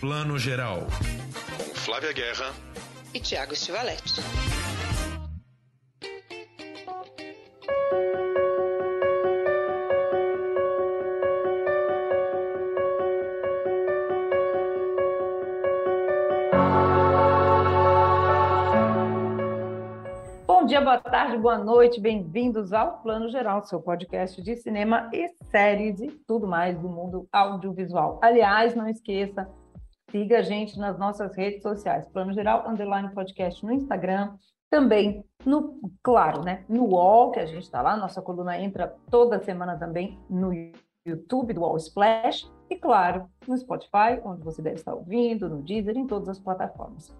[0.00, 0.86] Plano Geral.
[1.58, 2.54] Com Flávia Guerra
[3.12, 4.22] e Tiago Stivaletti.
[20.46, 25.28] Bom dia, boa tarde, boa noite, bem-vindos ao Plano Geral, seu podcast de cinema e
[25.50, 28.18] séries e tudo mais do mundo audiovisual.
[28.22, 29.46] Aliás, não esqueça,
[30.10, 34.34] siga a gente nas nossas redes sociais, Plano Geral, Underline Podcast no Instagram,
[34.68, 39.42] também no, claro, né, no UOL, que a gente está lá, nossa coluna entra toda
[39.42, 40.52] semana também no
[41.04, 45.96] YouTube do UOL Splash, e claro, no Spotify, onde você deve estar ouvindo, no Deezer,
[45.96, 47.12] em todas as plataformas.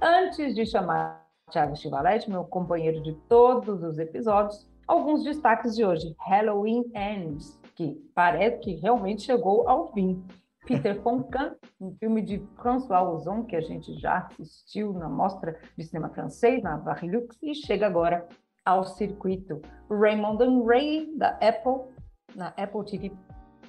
[0.00, 6.14] Antes de chamar Thiago Chivaletti, meu companheiro de todos os episódios, alguns destaques de hoje.
[6.18, 10.22] Halloween Ends, que parece que realmente chegou ao fim.
[10.66, 15.84] Peter Foncan, um filme de François Ozon, que a gente já assistiu na Mostra de
[15.84, 18.26] Cinema Francês, na Varilux, e chega agora
[18.64, 19.60] ao circuito.
[19.90, 21.92] Raymond and Ray, da Apple,
[22.34, 23.12] na Apple TV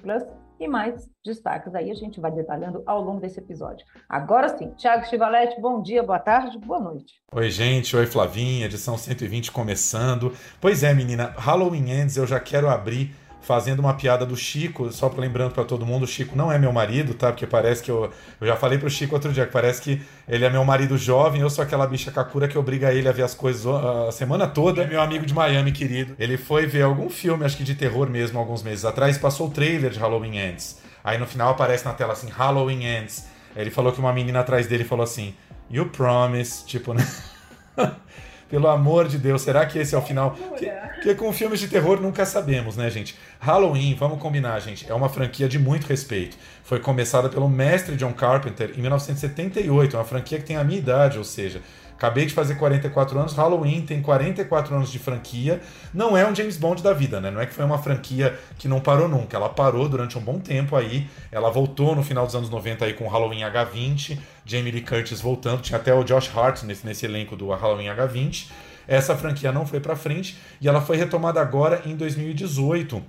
[0.00, 0.22] Plus,
[0.60, 3.84] e mais destaques aí a gente vai detalhando ao longo desse episódio.
[4.08, 7.14] Agora sim, Thiago Chivaletti, bom dia, boa tarde, boa noite.
[7.32, 10.32] Oi, gente, oi, Flavinha, edição 120 começando.
[10.60, 13.12] Pois é, menina, Halloween Ends eu já quero abrir
[13.44, 16.72] fazendo uma piada do Chico, só lembrando para todo mundo, o Chico não é meu
[16.72, 17.30] marido, tá?
[17.30, 20.44] Porque parece que eu, eu já falei pro Chico outro dia que parece que ele
[20.44, 23.34] é meu marido jovem, eu sou aquela bicha cacura que obriga ele a ver as
[23.34, 24.82] coisas a semana toda.
[24.82, 26.14] É meu amigo de Miami, querido.
[26.18, 29.50] Ele foi ver algum filme, acho que de terror mesmo, alguns meses atrás, passou o
[29.50, 30.80] trailer de Halloween Ends.
[31.02, 33.26] Aí no final aparece na tela assim, Halloween Ends.
[33.54, 35.34] Ele falou que uma menina atrás dele falou assim,
[35.70, 37.06] You promise, tipo, né?
[38.48, 40.32] Pelo amor de Deus, será que esse é o final?
[40.32, 43.16] Porque, porque com filmes de terror nunca sabemos, né, gente?
[43.40, 46.36] Halloween, vamos combinar, gente, é uma franquia de muito respeito.
[46.62, 50.78] Foi começada pelo mestre John Carpenter em 1978, é uma franquia que tem a minha
[50.78, 51.60] idade, ou seja,
[51.96, 55.60] Acabei de fazer 44 anos, Halloween tem 44 anos de franquia.
[55.92, 57.30] Não é um James Bond da vida, né?
[57.30, 59.36] Não é que foi uma franquia que não parou nunca.
[59.36, 61.06] Ela parou durante um bom tempo aí.
[61.30, 65.62] Ela voltou no final dos anos 90 aí com Halloween H20, Jamie Lee Curtis voltando,
[65.62, 68.48] tinha até o Josh Hart nesse, nesse elenco do Halloween H20.
[68.86, 73.02] Essa franquia não foi para frente e ela foi retomada agora em 2018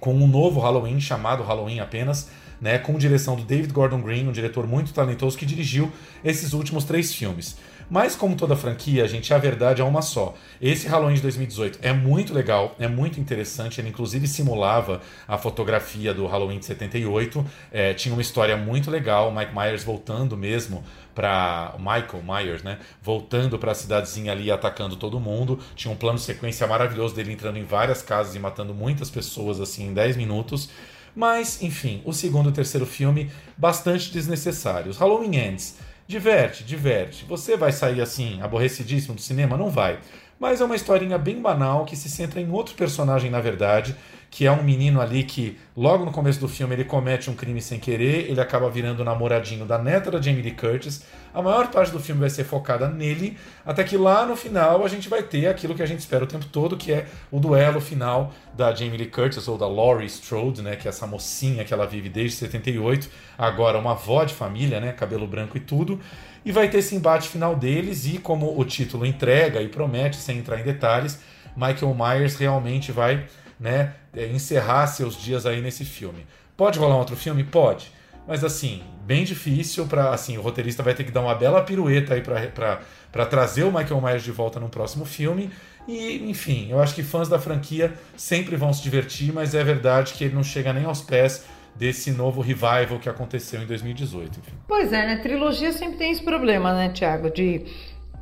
[0.00, 2.28] com um novo Halloween chamado Halloween apenas,
[2.60, 5.92] né, com direção do David Gordon Green, um diretor muito talentoso que dirigiu
[6.24, 7.56] esses últimos três filmes.
[7.90, 10.34] Mas como toda franquia, gente, a verdade é uma só.
[10.60, 13.80] Esse Halloween de 2018 é muito legal, é muito interessante.
[13.80, 17.44] Ele inclusive simulava a fotografia do Halloween de 78.
[17.72, 20.84] É, tinha uma história muito legal, Mike Myers voltando mesmo
[21.14, 22.78] para Michael Myers, né?
[23.02, 25.58] Voltando para a cidadezinha ali atacando todo mundo.
[25.74, 29.60] Tinha um plano de sequência maravilhoso dele entrando em várias casas e matando muitas pessoas
[29.60, 30.68] assim em 10 minutos.
[31.16, 34.98] Mas, enfim, o segundo e o terceiro filme bastante desnecessários.
[34.98, 35.76] Halloween Ends
[36.08, 37.26] Diverte, diverte.
[37.26, 39.58] Você vai sair assim, aborrecidíssimo do cinema?
[39.58, 40.00] Não vai.
[40.40, 43.94] Mas é uma historinha bem banal que se centra em outro personagem, na verdade,
[44.30, 47.62] que é um menino ali que, logo no começo do filme, ele comete um crime
[47.62, 51.04] sem querer, ele acaba virando namoradinho da neta da Jamie Lee Curtis.
[51.32, 54.88] A maior parte do filme vai ser focada nele, até que lá no final a
[54.88, 57.80] gente vai ter aquilo que a gente espera o tempo todo, que é o duelo
[57.80, 61.72] final da Jamie Lee Curtis, ou da Laurie Strode, né, que é essa mocinha que
[61.72, 65.98] ela vive desde 78, agora uma avó de família, né, cabelo branco e tudo.
[66.44, 70.38] E vai ter esse embate final deles, e como o título entrega e promete, sem
[70.38, 71.20] entrar em detalhes,
[71.56, 73.26] Michael Myers realmente vai
[73.58, 76.26] né, encerrar seus dias aí nesse filme.
[76.56, 77.44] Pode rolar um outro filme?
[77.44, 77.92] Pode.
[78.26, 82.14] Mas assim, bem difícil para assim, o roteirista vai ter que dar uma bela pirueta
[82.14, 85.50] aí para trazer o Michael Myers de volta no próximo filme.
[85.86, 90.12] E, enfim, eu acho que fãs da franquia sempre vão se divertir, mas é verdade
[90.12, 94.40] que ele não chega nem aos pés desse novo revival que aconteceu em 2018.
[94.40, 94.52] Enfim.
[94.66, 95.16] Pois é, né?
[95.22, 97.30] Trilogia sempre tem esse problema, né, Tiago?
[97.30, 97.64] De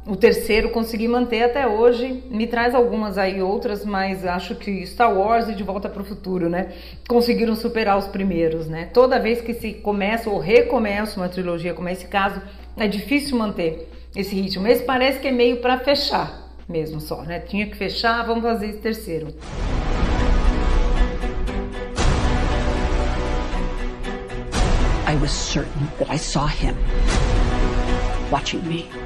[0.07, 2.23] o terceiro consegui manter até hoje.
[2.31, 6.05] Me traz algumas aí outras, mas acho que Star Wars e De Volta para o
[6.05, 6.73] Futuro, né?
[7.09, 8.89] Conseguiram superar os primeiros, né?
[8.93, 12.41] Toda vez que se começa ou recomeça uma trilogia, como é esse caso,
[12.77, 14.67] é difícil manter esse ritmo.
[14.67, 17.41] Esse parece que é meio para fechar mesmo só, né?
[17.41, 19.29] Tinha que fechar, vamos fazer esse terceiro.
[25.09, 26.75] I was certain that I saw him
[28.31, 29.06] watching me.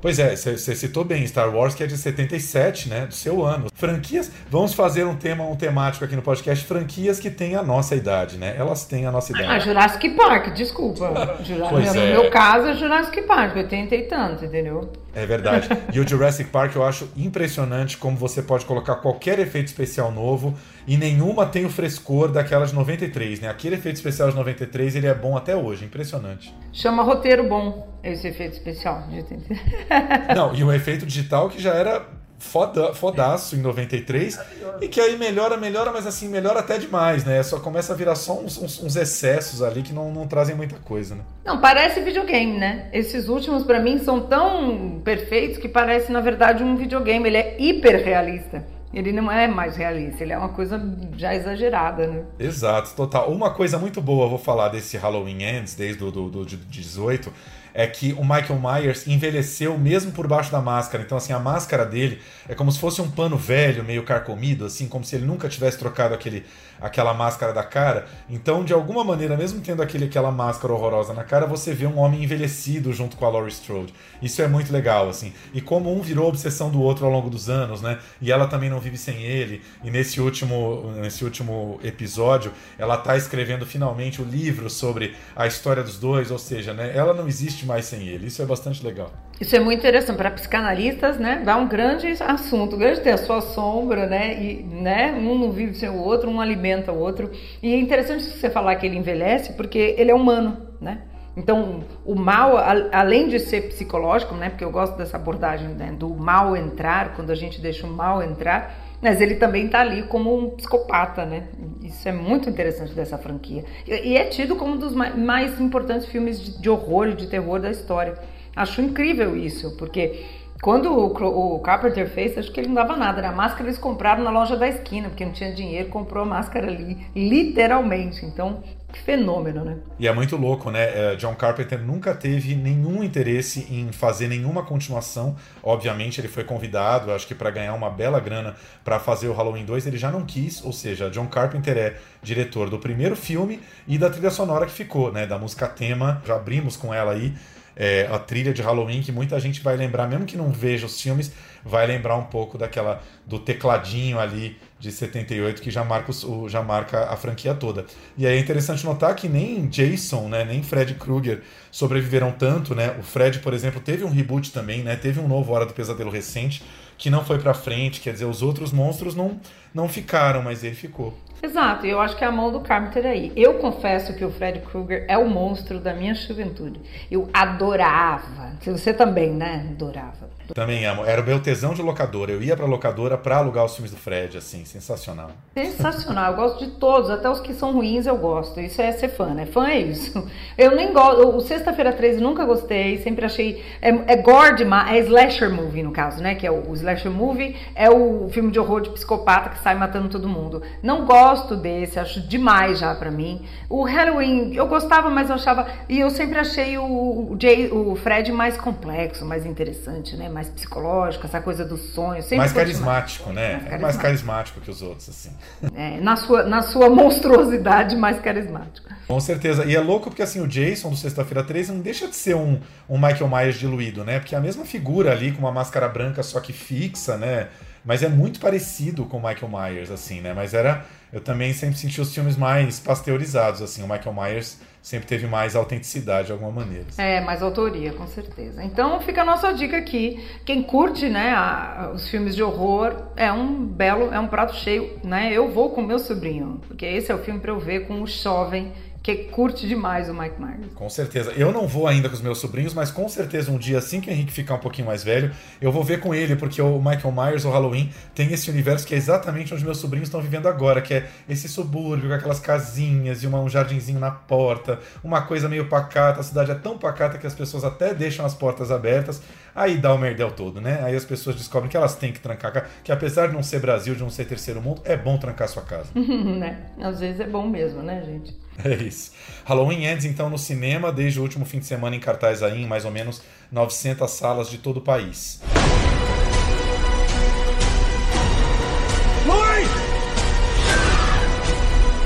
[0.00, 3.06] Pois é, você citou bem, Star Wars que é de 77, né?
[3.06, 3.66] Do seu ano.
[3.74, 7.94] Franquias, vamos fazer um tema, um temático aqui no podcast, franquias que têm a nossa
[7.94, 8.54] idade, né?
[8.56, 9.46] Elas têm a nossa idade.
[9.46, 11.10] Ah, Jurassic Park, desculpa.
[11.70, 12.12] Pois no é.
[12.12, 14.90] meu caso é Jurassic Park, 80 e tanto, entendeu?
[15.14, 15.68] É verdade.
[15.92, 20.54] E o Jurassic Park eu acho impressionante como você pode colocar qualquer efeito especial novo
[20.86, 23.48] e nenhuma tem o frescor daquela de 93, né?
[23.48, 26.54] Aquele efeito especial de 93 ele é bom até hoje, impressionante.
[26.72, 30.34] Chama roteiro bom esse efeito especial de 80.
[30.34, 32.06] Não, e o efeito digital que já era
[32.40, 34.40] foda, fodaço em 93
[34.80, 37.42] e que aí melhora, melhora, mas assim, melhora até demais, né?
[37.42, 40.76] Só começa a virar só uns, uns, uns excessos ali que não, não trazem muita
[40.76, 41.22] coisa, né?
[41.44, 42.88] Não, parece videogame, né?
[42.92, 47.56] Esses últimos pra mim são tão perfeitos que parece na verdade um videogame, ele é
[47.60, 48.64] hiper realista.
[48.92, 50.82] Ele não é mais realista, ele é uma coisa
[51.16, 52.24] já exagerada, né?
[52.40, 53.30] Exato, total.
[53.30, 57.32] Uma coisa muito boa, vou falar desse Halloween Ends, desde o do, do, de 18,
[57.72, 61.02] é que o Michael Myers envelheceu mesmo por baixo da máscara.
[61.02, 64.88] Então, assim, a máscara dele é como se fosse um pano velho, meio carcomido, assim,
[64.88, 66.44] como se ele nunca tivesse trocado aquele,
[66.80, 68.06] aquela máscara da cara.
[68.28, 71.98] Então, de alguma maneira, mesmo tendo aquele, aquela máscara horrorosa na cara, você vê um
[71.98, 73.94] homem envelhecido junto com a Laurie Strode.
[74.20, 75.32] Isso é muito legal, assim.
[75.52, 77.98] E como um virou obsessão do outro ao longo dos anos, né?
[78.20, 79.62] E ela também não vive sem ele.
[79.82, 85.82] E nesse último, nesse último episódio, ela tá escrevendo finalmente o livro sobre a história
[85.82, 86.92] dos dois, ou seja, né?
[86.94, 88.26] Ela não existe mais sem ele.
[88.26, 89.10] Isso é bastante legal.
[89.40, 91.42] Isso é muito interessante para psicanalistas, né?
[91.44, 94.42] Dá um grande assunto, grande ter a sua sombra, né?
[94.42, 95.12] E, né?
[95.12, 97.30] Um não vive sem o outro, um alimenta o outro.
[97.62, 101.02] E é interessante você falar que ele envelhece, porque ele é humano, né?
[101.36, 102.56] Então, o mal,
[102.92, 104.50] além de ser psicológico, né?
[104.50, 105.92] Porque eu gosto dessa abordagem né?
[105.92, 110.02] do mal entrar, quando a gente deixa o mal entrar, mas ele também está ali
[110.02, 111.44] como um psicopata, né?
[111.82, 113.64] Isso é muito interessante dessa franquia.
[113.86, 117.70] E é tido como um dos mais importantes filmes de horror e de terror da
[117.70, 118.18] história.
[118.54, 120.24] Acho incrível isso, porque
[120.62, 123.28] quando o, Carpenter fez, acho que ele não dava nada, né?
[123.28, 126.66] A máscara eles compraram na loja da esquina, porque não tinha dinheiro, comprou a máscara
[126.66, 128.26] ali, literalmente.
[128.26, 129.78] Então, que fenômeno, né?
[129.98, 131.14] E é muito louco, né?
[131.16, 135.36] John Carpenter nunca teve nenhum interesse em fazer nenhuma continuação.
[135.62, 138.54] Obviamente, ele foi convidado, acho que para ganhar uma bela grana
[138.84, 140.64] para fazer o Halloween 2, ele já não quis.
[140.64, 145.12] Ou seja, John Carpenter é diretor do primeiro filme e da trilha sonora que ficou,
[145.12, 145.26] né?
[145.26, 146.22] Da música tema.
[146.26, 147.34] Já abrimos com ela aí
[147.76, 151.00] é, a trilha de Halloween que muita gente vai lembrar, mesmo que não veja os
[151.00, 151.32] filmes,
[151.64, 156.62] vai lembrar um pouco daquela do tecladinho ali de 78 que já marca, o, já
[156.62, 157.84] marca a franquia toda.
[158.16, 162.96] E aí é interessante notar que nem Jason, né, nem Fred Krueger sobreviveram tanto, né?
[162.98, 164.96] O Fred, por exemplo, teve um reboot também, né?
[164.96, 166.62] Teve um novo Hora do Pesadelo recente
[166.96, 169.40] que não foi para frente, quer dizer, os outros monstros não
[169.74, 171.14] não ficaram, mas ele ficou.
[171.42, 173.32] Exato, eu acho que é a mão do Carpenter aí.
[173.34, 176.80] Eu confesso que o Fred Krueger é o monstro da minha juventude.
[177.10, 178.52] Eu adorava.
[178.60, 179.66] Você também, né?
[179.70, 180.28] Adorava.
[180.54, 181.04] Também amo.
[181.04, 182.32] Era o meu tesão de locadora.
[182.32, 185.30] Eu ia pra locadora pra alugar os filmes do Fred, assim, sensacional.
[185.54, 186.32] Sensacional.
[186.32, 188.60] Eu gosto de todos, até os que são ruins eu gosto.
[188.60, 189.46] Isso é ser fã, né?
[189.46, 190.28] Fã é isso.
[190.58, 191.28] Eu nem gosto.
[191.28, 193.64] O Sexta-feira 13 nunca gostei, sempre achei.
[193.80, 194.94] É, é gore demais.
[194.94, 196.34] É slasher movie, no caso, né?
[196.34, 199.74] Que é o, o slasher movie, é o filme de horror de psicopata que sai
[199.74, 200.62] matando todo mundo.
[200.82, 203.44] Não gosto desse, acho demais já pra mim.
[203.68, 205.66] O Halloween, eu gostava, mas eu achava.
[205.88, 210.28] E eu sempre achei o, o, Jay, o Fred mais complexo, mais interessante, né?
[210.28, 212.22] Mais psicológico, essa coisa do sonho.
[212.22, 213.60] Sempre mais carismático, né?
[213.62, 215.30] Mais é mais carismático que os outros, assim.
[215.74, 218.88] É, na, sua, na sua monstruosidade, mais carismático.
[219.06, 219.64] Com certeza.
[219.64, 222.60] E é louco porque assim, o Jason do Sexta-feira 13 não deixa de ser um,
[222.88, 224.20] um Michael Myers diluído, né?
[224.20, 227.48] Porque é a mesma figura ali, com uma máscara branca, só que fixa, né?
[227.84, 230.32] Mas é muito parecido com o Michael Myers, assim, né?
[230.34, 230.84] Mas era.
[231.12, 233.82] Eu também sempre senti os filmes mais pasteurizados, assim.
[233.82, 236.86] O Michael Myers sempre teve mais autenticidade de alguma maneira.
[236.88, 237.02] Assim.
[237.02, 238.62] É, mais autoria, com certeza.
[238.62, 240.24] Então fica a nossa dica aqui.
[240.44, 244.98] Quem curte, né, a, os filmes de horror, é um belo, é um prato cheio,
[245.02, 245.32] né?
[245.32, 248.06] Eu vou com meu sobrinho, porque esse é o filme para eu ver com o
[248.06, 248.72] jovem
[249.02, 250.72] que curte demais o Mike Myers.
[250.74, 251.32] Com certeza.
[251.32, 254.10] Eu não vou ainda com os meus sobrinhos, mas com certeza um dia, assim que
[254.10, 257.12] o Henrique ficar um pouquinho mais velho, eu vou ver com ele, porque o Michael
[257.12, 260.82] Myers, o Halloween, tem esse universo que é exatamente onde meus sobrinhos estão vivendo agora,
[260.82, 265.48] que é esse subúrbio, com aquelas casinhas e uma, um jardinzinho na porta, uma coisa
[265.48, 266.20] meio pacata.
[266.20, 269.22] A cidade é tão pacata que as pessoas até deixam as portas abertas.
[269.54, 270.80] Aí dá o merdel todo, né?
[270.82, 273.94] Aí as pessoas descobrem que elas têm que trancar, que apesar de não ser Brasil,
[273.94, 275.88] de não ser terceiro mundo, é bom trancar sua casa.
[275.94, 276.66] né?
[276.80, 278.36] Às vezes é bom mesmo, né, gente?
[278.62, 279.12] É isso.
[279.44, 282.66] Halloween Ends, então, no cinema, desde o último fim de semana em cartaz aí, em
[282.66, 285.40] mais ou menos 900 salas de todo o país.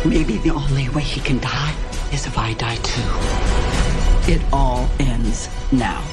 [0.04, 1.74] Maybe the only way he can die
[2.12, 4.30] is if I die too.
[4.30, 6.04] It all ends now.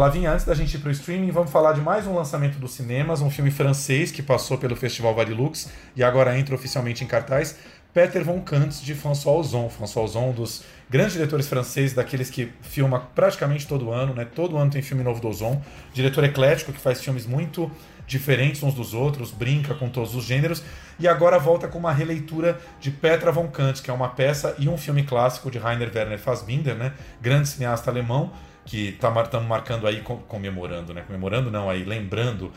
[0.00, 3.20] Flavinha, antes da gente ir pro streaming, vamos falar de mais um lançamento dos cinemas,
[3.20, 7.58] um filme francês que passou pelo Festival Varilux e agora entra oficialmente em cartaz.
[7.92, 9.68] Peter von Kantz, de François Ozon.
[9.68, 14.24] François Ozon, um dos grandes diretores franceses, daqueles que filma praticamente todo ano, né?
[14.24, 15.60] Todo ano tem filme novo do Ozon.
[15.92, 17.70] Diretor eclético que faz filmes muito
[18.06, 20.62] diferentes uns dos outros, brinca com todos os gêneros,
[20.98, 24.66] e agora volta com uma releitura de Petra von Kant, que é uma peça e
[24.66, 26.94] um filme clássico de Rainer Werner Fassbinder, né?
[27.20, 28.32] grande cineasta alemão,
[28.64, 31.02] que estamos tá, marcando aí, comemorando, né?
[31.06, 32.52] Comemorando não, aí lembrando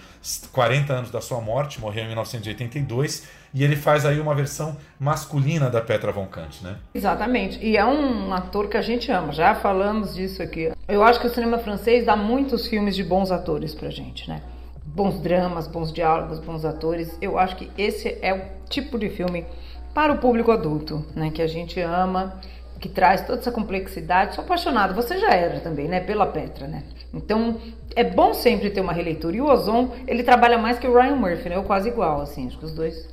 [0.52, 5.70] 40 anos da sua morte, morreu em 1982, e ele faz aí uma versão masculina
[5.70, 6.78] da Petra von Kant, né?
[6.94, 10.72] Exatamente, e é um ator que a gente ama, já falamos disso aqui.
[10.88, 14.42] Eu acho que o cinema francês dá muitos filmes de bons atores pra gente, né?
[14.86, 17.18] Bons dramas, bons diálogos, bons atores.
[17.22, 19.46] Eu acho que esse é o tipo de filme
[19.94, 21.32] para o público adulto, né?
[21.32, 22.40] Que a gente ama
[22.84, 24.36] que traz toda essa complexidade.
[24.36, 26.02] Sou apaixonado, você já era também, né?
[26.02, 26.84] Pela Petra, né?
[27.13, 27.58] Então,
[27.96, 29.38] é bom sempre ter uma releitura.
[29.38, 31.58] E o Ozon, ele trabalha mais que o Ryan Murphy, né?
[31.58, 32.46] Ou quase igual, assim.
[32.46, 33.08] Acho que os dois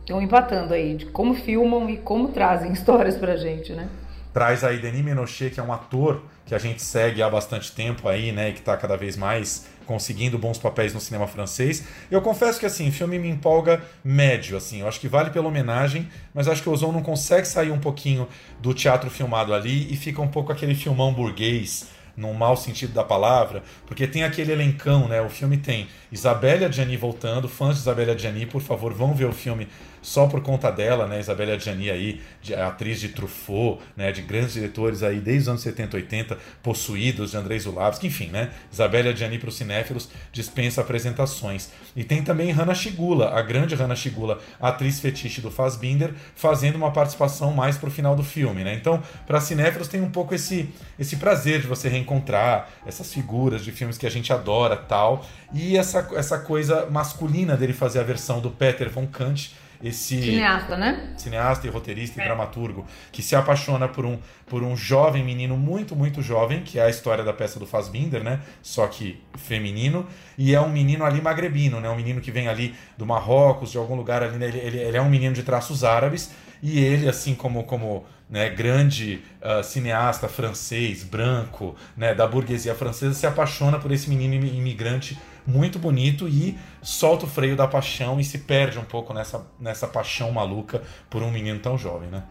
[0.00, 3.88] estão empatando aí de como filmam e como trazem histórias pra gente, né?
[4.34, 8.06] Traz aí Denis Menochet, que é um ator que a gente segue há bastante tempo
[8.10, 8.50] aí, né?
[8.50, 11.84] E que tá cada vez mais conseguindo bons papéis no cinema francês.
[12.10, 14.80] Eu confesso que assim, o filme me empolga médio, assim.
[14.80, 17.78] Eu acho que vale pela homenagem, mas acho que o Ozon não consegue sair um
[17.78, 18.28] pouquinho
[18.60, 23.04] do teatro filmado ali e fica um pouco aquele filmão burguês num mau sentido da
[23.04, 25.20] palavra, porque tem aquele elencão, né?
[25.20, 29.32] O filme tem Isabelle Gianni voltando, fãs de Isabelle Gianni, por favor, vão ver o
[29.32, 29.68] filme
[30.06, 31.18] só por conta dela, né?
[31.18, 34.12] Isabelle Gianni aí, de, atriz de Truffaut, né?
[34.12, 38.52] De grandes diretores aí desde os anos 70, 80, possuídos de Andrei Zulavski, enfim, né?
[38.72, 41.70] Isabelle Gianni para os cinéfilos dispensa apresentações.
[41.96, 46.92] E tem também Hannah Shigula, a grande Hannah Shigula, atriz fetiche do Fassbinder, fazendo uma
[46.92, 48.74] participação mais para o final do filme, né?
[48.74, 53.72] Então, para cinéfilos tem um pouco esse esse prazer de você reencontrar essas figuras de
[53.72, 58.40] filmes que a gente adora, tal, e essa essa coisa masculina dele fazer a versão
[58.40, 59.50] do Peter von Kant
[59.82, 61.14] esse cineasta, né?
[61.16, 62.26] Cineasta e roteirista e é.
[62.26, 66.82] dramaturgo que se apaixona por um, por um jovem menino muito, muito jovem, que é
[66.82, 68.40] a história da peça do Fassbinder, né?
[68.62, 70.06] Só que feminino,
[70.36, 71.88] e é um menino ali magrebino, né?
[71.88, 74.46] Um menino que vem ali do Marrocos, de algum lugar ali, né?
[74.46, 76.30] ele, ele, ele é um menino de traços árabes,
[76.62, 83.14] e ele, assim como, como né, grande uh, cineasta francês, branco, né, da burguesia francesa,
[83.14, 88.24] se apaixona por esse menino imigrante muito bonito e solta o freio da paixão e
[88.24, 92.24] se perde um pouco nessa, nessa paixão maluca por um menino tão jovem, né?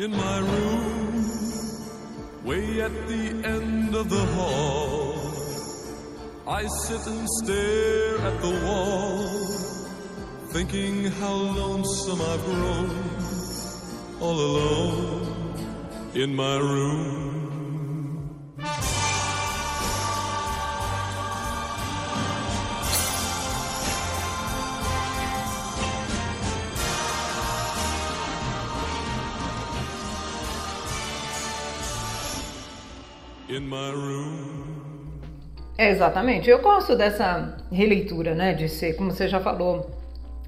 [0.00, 1.24] In my room,
[2.44, 5.18] way at the end of the hall,
[6.46, 9.77] I sit and stare at the wall.
[10.50, 12.90] Thinking how lonesome I've grown,
[14.18, 15.54] all alone
[16.14, 17.18] in my room.
[33.50, 34.48] In my room.
[35.76, 36.48] É, exatamente.
[36.50, 38.54] Eu gosto dessa releitura, né?
[38.54, 39.97] De ser, como você já falou,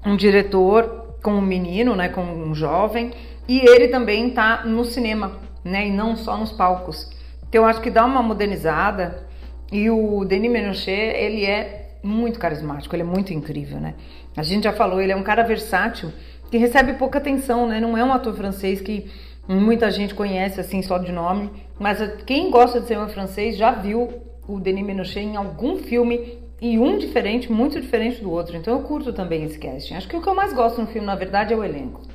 [0.05, 3.11] um diretor com um menino, né, com um jovem,
[3.47, 7.09] e ele também está no cinema, né, e não só nos palcos.
[7.47, 9.27] Então eu acho que dá uma modernizada
[9.71, 13.93] e o Denis Menochet, ele é muito carismático, ele é muito incrível, né?
[14.35, 16.11] A gente já falou, ele é um cara versátil
[16.49, 17.79] que recebe pouca atenção, né?
[17.79, 19.09] Não é um ator francês que
[19.47, 24.09] muita gente conhece assim só de nome, mas quem gosta de cinema francês já viu
[24.47, 28.55] o Denis Menochet em algum filme e um diferente, muito diferente do outro.
[28.55, 29.95] Então eu curto também esse casting.
[29.95, 32.07] Acho que o que eu mais gosto no filme, na verdade, é o elenco.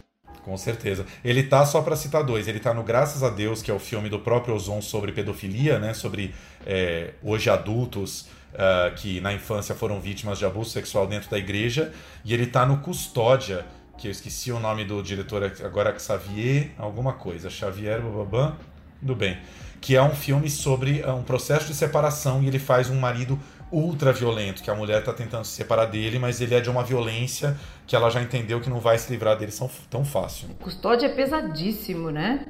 [0.44, 1.04] Com certeza.
[1.24, 2.46] Ele tá só para citar dois.
[2.46, 5.80] Ele tá no Graças a Deus, que é o filme do próprio Ozon sobre pedofilia,
[5.80, 5.92] né?
[5.92, 6.32] Sobre
[6.64, 11.92] é, hoje adultos uh, que na infância foram vítimas de abuso sexual dentro da igreja.
[12.24, 13.66] E ele tá no Custódia,
[13.98, 17.50] que eu esqueci o nome do diretor agora, Xavier, alguma coisa.
[17.50, 18.54] Xavier Bababam.
[19.00, 19.38] Tudo bem.
[19.80, 23.36] Que é um filme sobre uh, um processo de separação e ele faz um marido
[23.70, 26.82] ultra violento, que a mulher está tentando se separar dele, mas ele é de uma
[26.82, 27.56] violência
[27.86, 29.52] que ela já entendeu que não vai se livrar dele
[29.90, 30.48] tão fácil.
[30.60, 32.46] Custódia é pesadíssimo, né?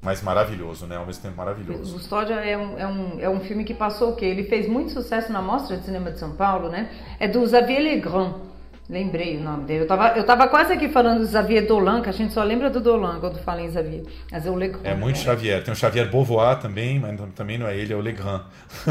[0.00, 0.96] Mas maravilhoso, né?
[0.96, 1.94] Ao mesmo tempo maravilhoso.
[1.94, 4.26] Custódia é um, é, um, é um filme que passou o quê?
[4.26, 6.90] Ele fez muito sucesso na Mostra de Cinema de São Paulo, né?
[7.18, 8.34] É do Xavier Legrand.
[8.88, 9.82] Lembrei o nome dele.
[9.82, 12.70] Eu tava, eu tava quase aqui falando do Xavier Dolan, que a gente só lembra
[12.70, 14.02] do Dolan quando fala em Xavier.
[14.32, 14.80] Mas é o Legrand.
[14.82, 15.62] É muito Xavier.
[15.62, 18.44] Tem o Xavier Beauvoir também, mas também não é ele, é o Legrand.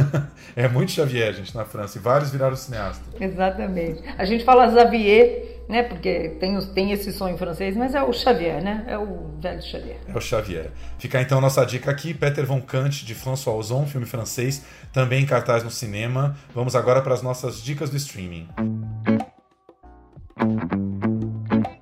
[0.55, 1.97] é muito Xavier, gente, na França.
[1.97, 3.03] E vários viraram cineasta.
[3.19, 4.03] Exatamente.
[4.19, 5.81] A gente fala Xavier, né?
[5.81, 8.85] Porque tem, tem esse som em francês, mas é o Xavier, né?
[8.87, 9.97] É o velho Xavier.
[10.07, 10.69] É o Xavier.
[10.99, 14.63] Fica então nossa dica aqui: Peter von Kant, de François Ozon, filme francês,
[14.93, 16.37] também em cartaz no cinema.
[16.53, 18.47] Vamos agora para as nossas dicas do streaming.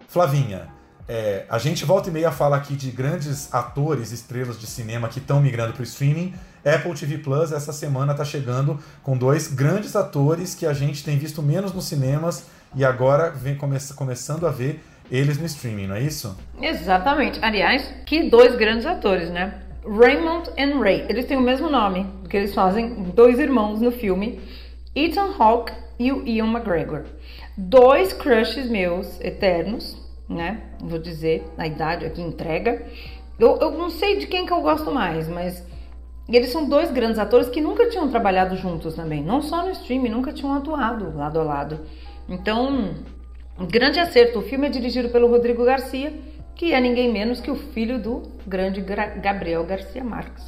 [0.08, 0.68] Flavinha,
[1.08, 5.20] é, a gente volta e meia fala aqui de grandes atores, estrelas de cinema que
[5.20, 6.34] estão migrando para o streaming.
[6.66, 11.18] Apple TV Plus essa semana está chegando com dois grandes atores que a gente tem
[11.18, 15.96] visto menos nos cinemas e agora vem come começando a ver eles no streaming, não
[15.96, 16.36] é isso?
[16.60, 17.38] Exatamente.
[17.44, 19.62] Aliás, que dois grandes atores, né?
[19.86, 21.06] Raymond and Ray.
[21.08, 24.42] Eles têm o mesmo nome, porque eles fazem dois irmãos no filme,
[24.96, 27.04] Ethan Hawke e o Ian McGregor
[27.58, 29.98] dois crushes meus eternos,
[30.28, 30.62] né?
[30.80, 32.86] Vou dizer, a idade aqui entrega.
[33.40, 35.66] Eu, eu não sei de quem que eu gosto mais, mas
[36.28, 39.24] eles são dois grandes atores que nunca tinham trabalhado juntos também.
[39.24, 41.82] Não só no streaming, nunca tinham atuado lado a lado.
[42.28, 42.96] Então,
[43.60, 44.40] um grande acerto.
[44.40, 46.14] O filme é dirigido pelo Rodrigo Garcia,
[46.56, 50.44] que é ninguém menos que o filho do grande Gabriel Garcia Marques,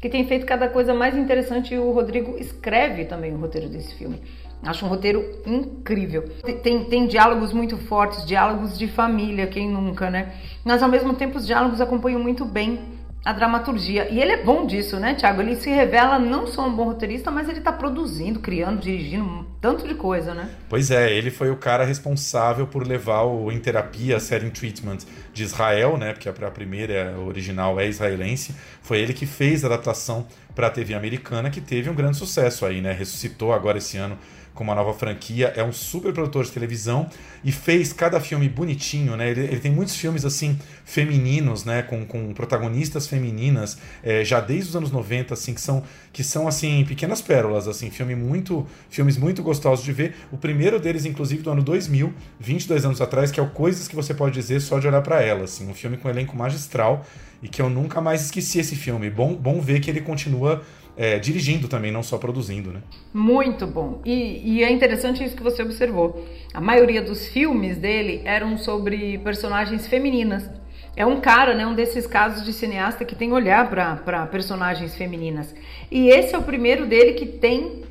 [0.00, 3.94] que tem feito cada coisa mais interessante e o Rodrigo escreve também o roteiro desse
[3.94, 4.20] filme.
[4.62, 6.30] Acho um roteiro incrível.
[6.62, 10.34] Tem, tem diálogos muito fortes, diálogos de família, quem nunca, né?
[10.64, 12.78] Mas ao mesmo tempo os diálogos acompanham muito bem
[13.24, 14.08] a dramaturgia.
[14.10, 15.42] E ele é bom disso, né, Thiago?
[15.42, 19.44] Ele se revela não só um bom roteirista, mas ele tá produzindo, criando, dirigindo um
[19.60, 20.48] tanto de coisa, né?
[20.68, 24.50] Pois é, ele foi o cara responsável por levar o Em Terapia, a série Em
[24.50, 24.98] Treatment
[25.34, 26.12] de Israel, né?
[26.14, 28.54] Porque a primeira, a original, é israelense.
[28.80, 32.64] Foi ele que fez a adaptação para a TV americana, que teve um grande sucesso
[32.64, 32.92] aí, né?
[32.92, 34.16] Ressuscitou agora esse ano
[34.60, 37.08] com uma nova franquia, é um super produtor de televisão
[37.42, 39.30] e fez cada filme bonitinho, né?
[39.30, 41.80] Ele, ele tem muitos filmes assim femininos, né?
[41.80, 46.46] Com, com protagonistas femininas, é, já desde os anos 90, assim, que são, que são
[46.46, 50.14] assim pequenas pérolas, assim, filme muito, filmes muito gostosos de ver.
[50.30, 53.96] O primeiro deles, inclusive, do ano 2000, 22 anos atrás, que é o Coisas que
[53.96, 57.06] você pode dizer só de olhar para ela, assim, um filme com um elenco magistral
[57.42, 59.08] e que eu nunca mais esqueci esse filme.
[59.08, 60.62] Bom, bom ver que ele continua
[61.00, 62.82] é, dirigindo também, não só produzindo, né?
[63.14, 64.02] Muito bom.
[64.04, 66.26] E, e, é interessante isso que você observou.
[66.52, 70.50] A maioria dos filmes dele eram sobre personagens femininas.
[70.94, 75.54] É um cara, né, um desses casos de cineasta que tem olhar para personagens femininas.
[75.90, 77.82] E esse é o primeiro dele que tem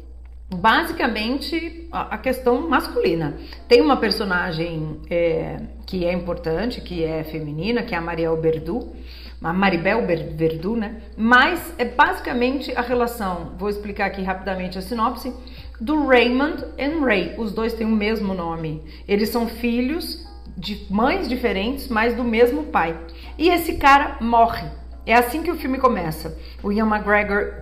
[0.54, 3.38] basicamente a, questão masculina.
[3.67, 8.93] Tem uma personagem é, que é importante, que é feminina, que é a Marielle Berdu
[9.41, 11.02] a Maribel Verdu, né?
[11.17, 15.34] Mas é basicamente a relação, vou explicar aqui rapidamente a sinopse,
[15.80, 17.36] do Raymond e Ray.
[17.38, 18.84] Os dois têm o mesmo nome.
[19.08, 22.97] Eles são filhos de mães diferentes, mas do mesmo pai.
[23.38, 24.67] E esse cara morre.
[25.06, 26.38] É assim que o filme começa.
[26.62, 27.54] O Ian McGregor,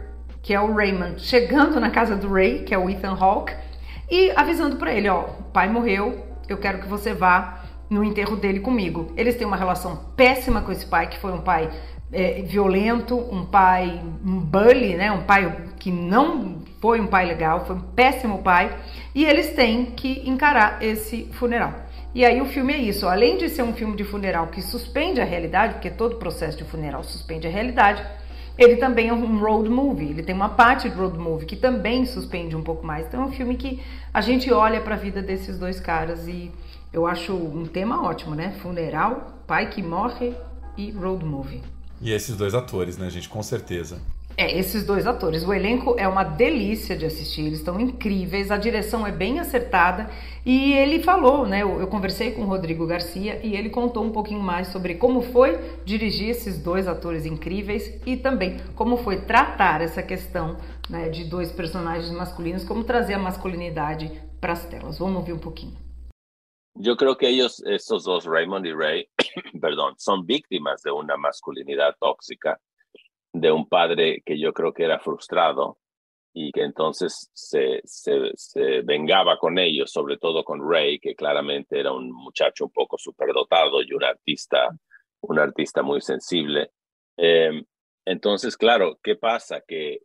[0.42, 3.54] que é o Raymond, chegando na casa do Ray, que é o Ethan Hawke,
[4.10, 8.36] e avisando para ele, ó, o pai morreu, eu quero que você vá no enterro
[8.36, 9.12] dele comigo.
[9.16, 11.70] Eles têm uma relação péssima com esse pai, que foi um pai
[12.12, 15.12] é, violento, um pai um bully, né?
[15.12, 18.76] Um pai que não foi um pai legal, foi um péssimo pai.
[19.14, 21.74] E eles têm que encarar esse funeral.
[22.14, 23.08] E aí o filme é isso.
[23.08, 26.64] Além de ser um filme de funeral que suspende a realidade, porque todo processo de
[26.64, 28.04] funeral suspende a realidade,
[28.58, 30.10] ele também é um road movie.
[30.10, 33.06] Ele tem uma parte de road movie que também suspende um pouco mais.
[33.06, 33.82] Então é um filme que
[34.14, 36.52] a gente olha para a vida desses dois caras e
[36.98, 38.56] eu acho um tema ótimo, né?
[38.60, 40.34] Funeral, pai que morre
[40.76, 41.62] e road movie.
[42.02, 43.30] E esses dois atores, né, gente?
[43.30, 44.02] Com certeza.
[44.36, 45.44] É, esses dois atores.
[45.44, 50.10] O elenco é uma delícia de assistir, eles estão incríveis, a direção é bem acertada.
[50.44, 51.62] E ele falou, né?
[51.62, 55.22] Eu, eu, conversei com o Rodrigo Garcia e ele contou um pouquinho mais sobre como
[55.22, 60.58] foi dirigir esses dois atores incríveis e também como foi tratar essa questão
[60.90, 64.98] né, de dois personagens masculinos, como trazer a masculinidade para as telas.
[64.98, 65.87] Vamos ouvir um pouquinho.
[66.80, 69.10] Yo creo que ellos, estos dos, Raymond y Ray,
[69.62, 72.60] perdón, son víctimas de una masculinidad tóxica,
[73.34, 75.80] de un padre que yo creo que era frustrado
[76.34, 81.92] y que entonces se, se, vengaba con ellos, sobre todo con Ray, que claramente era
[81.92, 84.70] un muchacho un poco superdotado y un artista,
[85.22, 86.72] un artista muy sensible.
[87.18, 87.64] Eh,
[88.06, 89.62] entonces, claro, ¿qué pasa?
[89.68, 90.02] Que,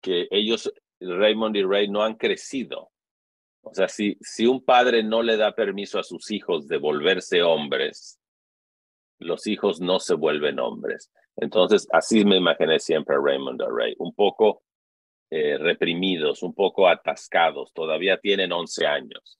[0.00, 2.91] que ellos, Raymond y Ray, no han crecido
[3.62, 7.42] o sea, si, si un padre no le da permiso a sus hijos de volverse
[7.42, 8.18] hombres,
[9.18, 11.10] los hijos no se vuelven hombres.
[11.36, 14.62] Entonces, así me imaginé siempre a Raymond Array, un poco
[15.30, 19.38] eh, reprimidos, un poco atascados, todavía tienen 11 años.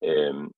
[0.00, 0.50] Em,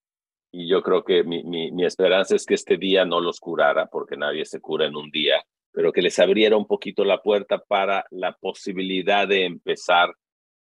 [0.50, 3.87] y yo creo que mi, mi, mi, esperanza es que este día no los curara,
[3.87, 7.59] porque nadie se cura en un día, pero que les abriera un poquito la puerta
[7.59, 10.12] para la posibilidad de empezar,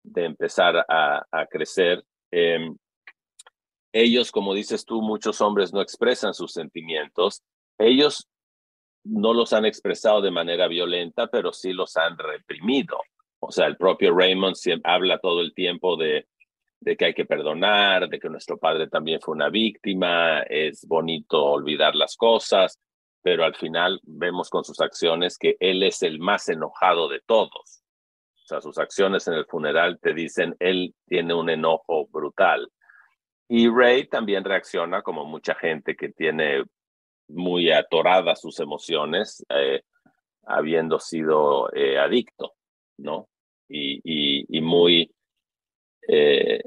[0.02, 2.02] de empezar a, a crecer.
[2.36, 2.68] Eh,
[3.92, 7.44] ellos, como dices tú, muchos hombres no expresan sus sentimientos.
[7.78, 8.28] Ellos
[9.04, 12.98] no los han expresado de manera violenta, pero sí los han reprimido.
[13.38, 16.26] O sea, el propio Raymond habla todo el tiempo de
[16.98, 21.94] que hay que perdonar, de que nuestro padre también fue una víctima, es bonito olvidar
[21.94, 22.80] las cosas,
[23.22, 27.83] pero al final vemos con sus acciones que él es el más enojado de todos.
[28.44, 32.70] O sea, sus acciones en el funeral te dicen, él tiene un enojo brutal.
[33.48, 36.62] Y Ray también reacciona como mucha gente que tiene
[37.28, 39.80] muy atoradas sus emociones, eh,
[40.42, 42.52] habiendo sido eh, adicto,
[42.98, 43.28] ¿no?
[43.66, 45.10] Y, y, muy...
[46.06, 46.60] Eh,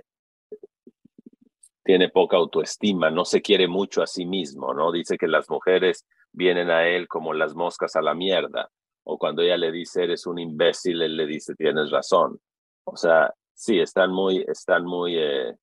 [1.83, 4.91] tiene poca autoestima, no se quiere mucho a sí mismo, ¿no?
[4.91, 8.71] Dice que las mujeres vienen a él como las moscas a la mierda,
[9.09, 12.39] o cuando ella le dice eres un imbécil, él le dice tienes razón.
[12.83, 15.55] O sea, sí, están muy, están muy, eh,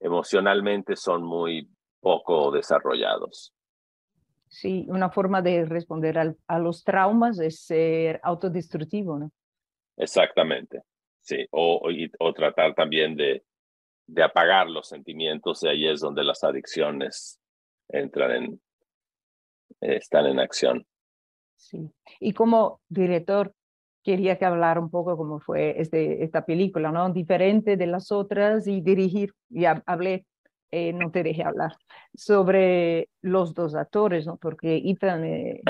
[0.00, 1.68] emocionalmente son muy
[2.00, 3.52] poco desarrollados.
[4.48, 9.30] Sí, una forma de responder al, a los traumas es ser autodestructivo, ¿no?
[9.96, 10.80] Exactamente,
[11.20, 11.82] sí, o,
[12.18, 13.44] o tratar también de,
[14.06, 17.38] de apagar los sentimientos y ahí es donde las adicciones
[17.88, 18.60] entran en,
[19.82, 20.86] están en acción.
[21.60, 23.52] Sí, y como director,
[24.02, 27.10] quería que hablara un poco cómo fue este, esta película, ¿no?
[27.10, 30.24] Diferente de las otras y dirigir, ya hablé,
[30.70, 31.76] eh, no te dejé hablar,
[32.14, 34.38] sobre los dos actores, ¿no?
[34.38, 35.60] Porque Ethan eh,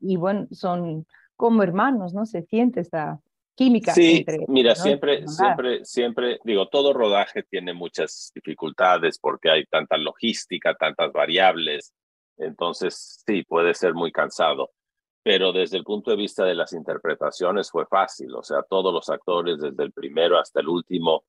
[0.00, 2.24] y bueno, son como hermanos, ¿no?
[2.24, 3.20] Se siente esta
[3.54, 3.92] química.
[3.92, 4.76] Sí, entre, mira, ¿no?
[4.76, 11.92] siempre, siempre, siempre, digo, todo rodaje tiene muchas dificultades porque hay tanta logística, tantas variables,
[12.38, 14.70] entonces sí, puede ser muy cansado
[15.24, 19.08] pero desde el punto de vista de las interpretaciones fue fácil, o sea, todos los
[19.08, 21.24] actores, desde el primero hasta el último,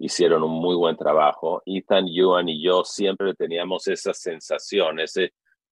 [0.00, 1.62] hicieron un muy buen trabajo.
[1.66, 5.34] Ethan, Yuan y yo siempre teníamos esa sensación, ese,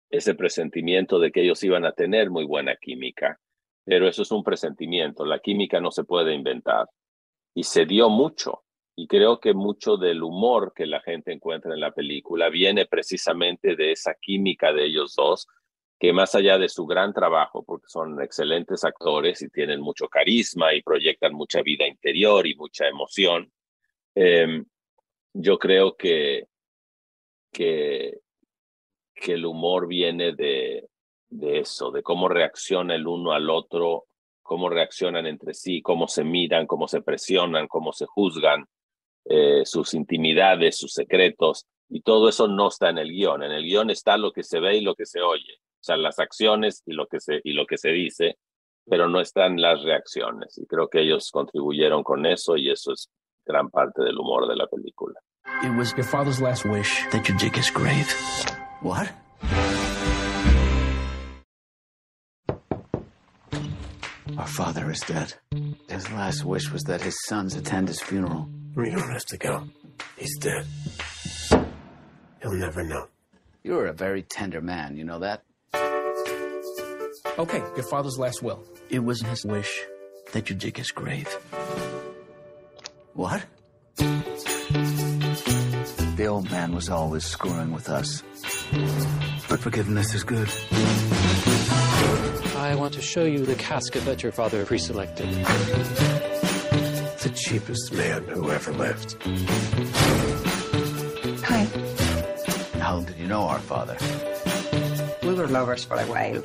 [0.08, 3.38] ese presentimiento de que ellos iban a tener muy buena química,
[3.84, 6.88] pero eso es un presentimiento, la química no se puede inventar.
[7.54, 8.62] Y se dio mucho,
[8.96, 13.76] y creo que mucho del humor que la gente encuentra en la película viene precisamente
[13.76, 15.46] de esa química de ellos dos,
[16.00, 20.72] que más allá de su gran trabajo, porque son excelentes actores y tienen mucho carisma
[20.72, 23.52] y proyectan mucha vida interior y mucha emoción,
[24.14, 24.62] eh,
[25.34, 26.46] yo creo que,
[27.52, 28.18] que,
[29.14, 30.88] que, el humor viene de,
[31.28, 34.06] de eso, de cómo reacciona el uno al otro,
[34.40, 38.64] cómo reaccionan entre sí, cómo se miran, cómo se presionan, cómo se juzgan,
[39.26, 43.42] eh, sus intimidades, sus secretos, y todo eso no está en el guion.
[43.42, 45.96] En el guion está lo que se ve y lo que se oye o sea,
[45.96, 48.36] las acciones y lo que se, y lo que se dice,
[48.86, 50.58] pero no están las reacciones.
[50.58, 53.08] Y creo que ellos contribuyeron con eso y eso es
[53.46, 55.18] gran parte del humor de la película.
[55.62, 58.06] It was your father's last wish that you dig his grave.
[58.82, 59.10] What?
[64.38, 65.34] Our father is dead.
[65.88, 68.48] His last wish was that his sons attend his funeral.
[68.74, 69.64] We don't have to go.
[70.16, 70.66] He's dead.
[72.42, 73.08] He'll never know.
[73.62, 75.42] You're a very tender man, you know that?
[77.38, 78.62] Okay, your father's last will.
[78.90, 79.80] It was his wish
[80.32, 81.28] that you dig his grave.
[83.14, 83.44] What?
[86.16, 88.22] The old man was always screwing with us.
[89.48, 90.48] But forgiveness is good.
[92.56, 95.28] I want to show you the casket that your father pre-selected.
[97.20, 99.16] The cheapest man who ever lived.
[101.44, 101.66] Hi.
[102.78, 103.96] How did you know our father?
[105.40, 106.42] Were lovers for a while.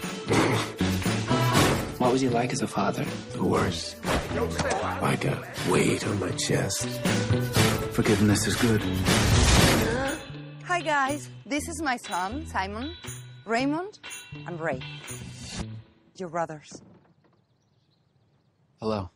[1.99, 3.03] What was he like as a father?
[3.33, 3.97] The worst.
[5.01, 5.35] Like a
[5.69, 6.87] weight on my chest.
[7.91, 8.81] Forgiveness is good.
[10.63, 11.29] Hi, guys.
[11.45, 12.95] This is my son, Simon,
[13.43, 13.99] Raymond,
[14.47, 14.79] and Ray.
[16.15, 16.81] Your brothers.
[18.79, 19.09] Hello.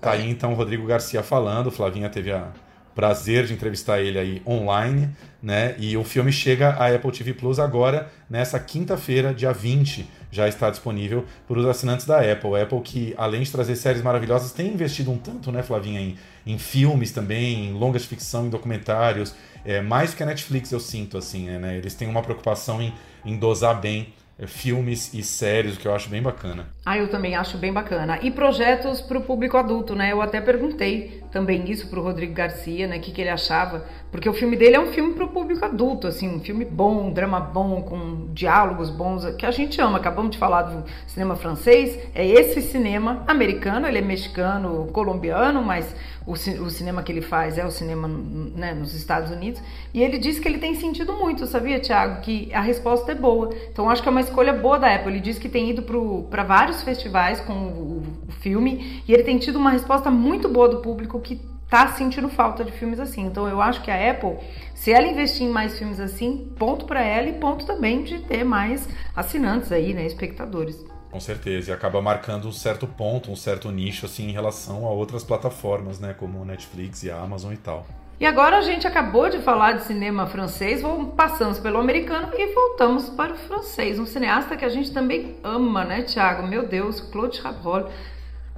[0.00, 2.50] Tá aí então o Rodrigo Garcia falando, Flavinha teve a
[2.94, 5.08] prazer de entrevistar ele aí online,
[5.42, 5.74] né?
[5.78, 10.70] E o filme chega à Apple TV Plus agora, nessa quinta-feira, dia 20, já está
[10.70, 12.54] disponível para os assinantes da Apple.
[12.54, 16.16] A Apple que, além de trazer séries maravilhosas, tem investido um tanto, né, Flavinha, em,
[16.46, 20.80] em filmes também, em longas de ficção, em documentários, é, mais que a Netflix eu
[20.80, 21.76] sinto, assim, né?
[21.76, 22.92] Eles têm uma preocupação em,
[23.24, 24.12] em dosar bem
[24.46, 26.66] filmes e séries, o que eu acho bem bacana.
[26.84, 28.18] Ah, eu também acho bem bacana.
[28.22, 30.12] E projetos para o público adulto, né?
[30.12, 32.98] Eu até perguntei também isso para o Rodrigo Garcia, né?
[32.98, 35.64] O que, que ele achava, porque o filme dele é um filme para o público
[35.64, 39.96] adulto, assim, um filme bom, um drama bom, com diálogos bons, que a gente ama.
[39.96, 45.96] Acabamos de falar do cinema francês, é esse cinema americano, ele é mexicano, colombiano, mas
[46.26, 49.60] o, o cinema que ele faz é o cinema né, nos Estados Unidos.
[49.92, 52.20] E ele disse que ele tem sentido muito, sabia, Tiago?
[52.20, 53.54] Que a resposta é boa.
[53.70, 55.12] Então acho que é uma escolha boa da Apple.
[55.12, 55.82] Ele disse que tem ido
[56.30, 60.68] para vários festivais com o, o filme e ele tem tido uma resposta muito boa
[60.68, 63.24] do público que tá sentindo falta de filmes assim.
[63.24, 64.36] Então eu acho que a Apple,
[64.74, 68.44] se ela investir em mais filmes assim, ponto para ela e ponto também de ter
[68.44, 70.84] mais assinantes aí, né, espectadores.
[71.10, 74.90] Com certeza, e acaba marcando um certo ponto, um certo nicho assim em relação a
[74.90, 77.86] outras plataformas, né, como Netflix e a Amazon e tal.
[78.20, 80.82] E agora a gente acabou de falar de cinema francês,
[81.16, 85.84] passamos pelo americano e voltamos para o francês, um cineasta que a gente também ama,
[85.84, 86.46] né, Thiago?
[86.46, 87.88] Meu Deus, Claude Chabrol.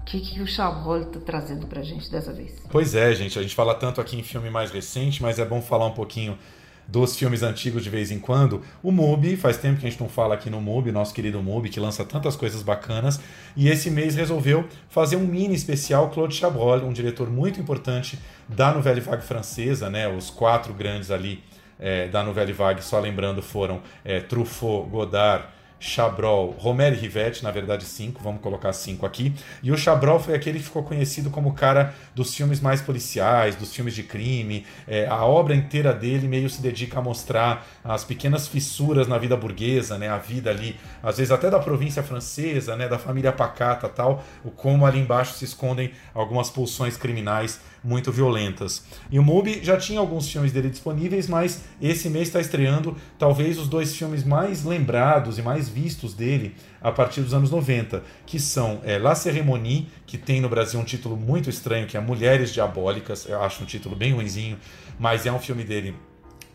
[0.04, 2.62] O que, que o Chabrol está trazendo para a gente dessa vez?
[2.70, 5.62] Pois é, gente, a gente fala tanto aqui em filme mais recente, mas é bom
[5.62, 6.38] falar um pouquinho
[6.86, 8.60] dos filmes antigos de vez em quando.
[8.82, 11.70] O MUBI, faz tempo que a gente não fala aqui no MUBI, nosso querido MUBI,
[11.70, 13.18] que lança tantas coisas bacanas,
[13.56, 18.74] e esse mês resolveu fazer um mini especial Claude Chabrol, um diretor muito importante da
[18.74, 20.06] Nouvelle Vague francesa, né?
[20.06, 21.42] Os quatro grandes ali
[21.78, 25.46] é, da Nouvelle Vague, só lembrando, foram é, Truffaut, Godard,
[25.78, 29.34] Chabrol, Romero e Rivetti, na verdade cinco, vamos colocar cinco aqui.
[29.62, 33.54] E o Chabrol foi aquele que ficou conhecido como o cara dos filmes mais policiais,
[33.54, 34.64] dos filmes de crime.
[34.86, 39.36] É, a obra inteira dele meio se dedica a mostrar as pequenas fissuras na vida
[39.36, 40.08] burguesa, né?
[40.08, 42.88] A vida ali, às vezes até da província francesa, né?
[42.88, 48.82] Da família pacata tal, o como ali embaixo se escondem algumas pulsões criminais muito violentas.
[49.10, 53.58] E o Mubi já tinha alguns filmes dele disponíveis, mas esse mês está estreando talvez
[53.58, 58.40] os dois filmes mais lembrados e mais vistos dele a partir dos anos 90, que
[58.40, 62.52] são é, La Cérémonie, que tem no Brasil um título muito estranho, que é Mulheres
[62.52, 64.58] Diabólicas, eu acho um título bem ruinzinho,
[64.98, 65.94] mas é um filme dele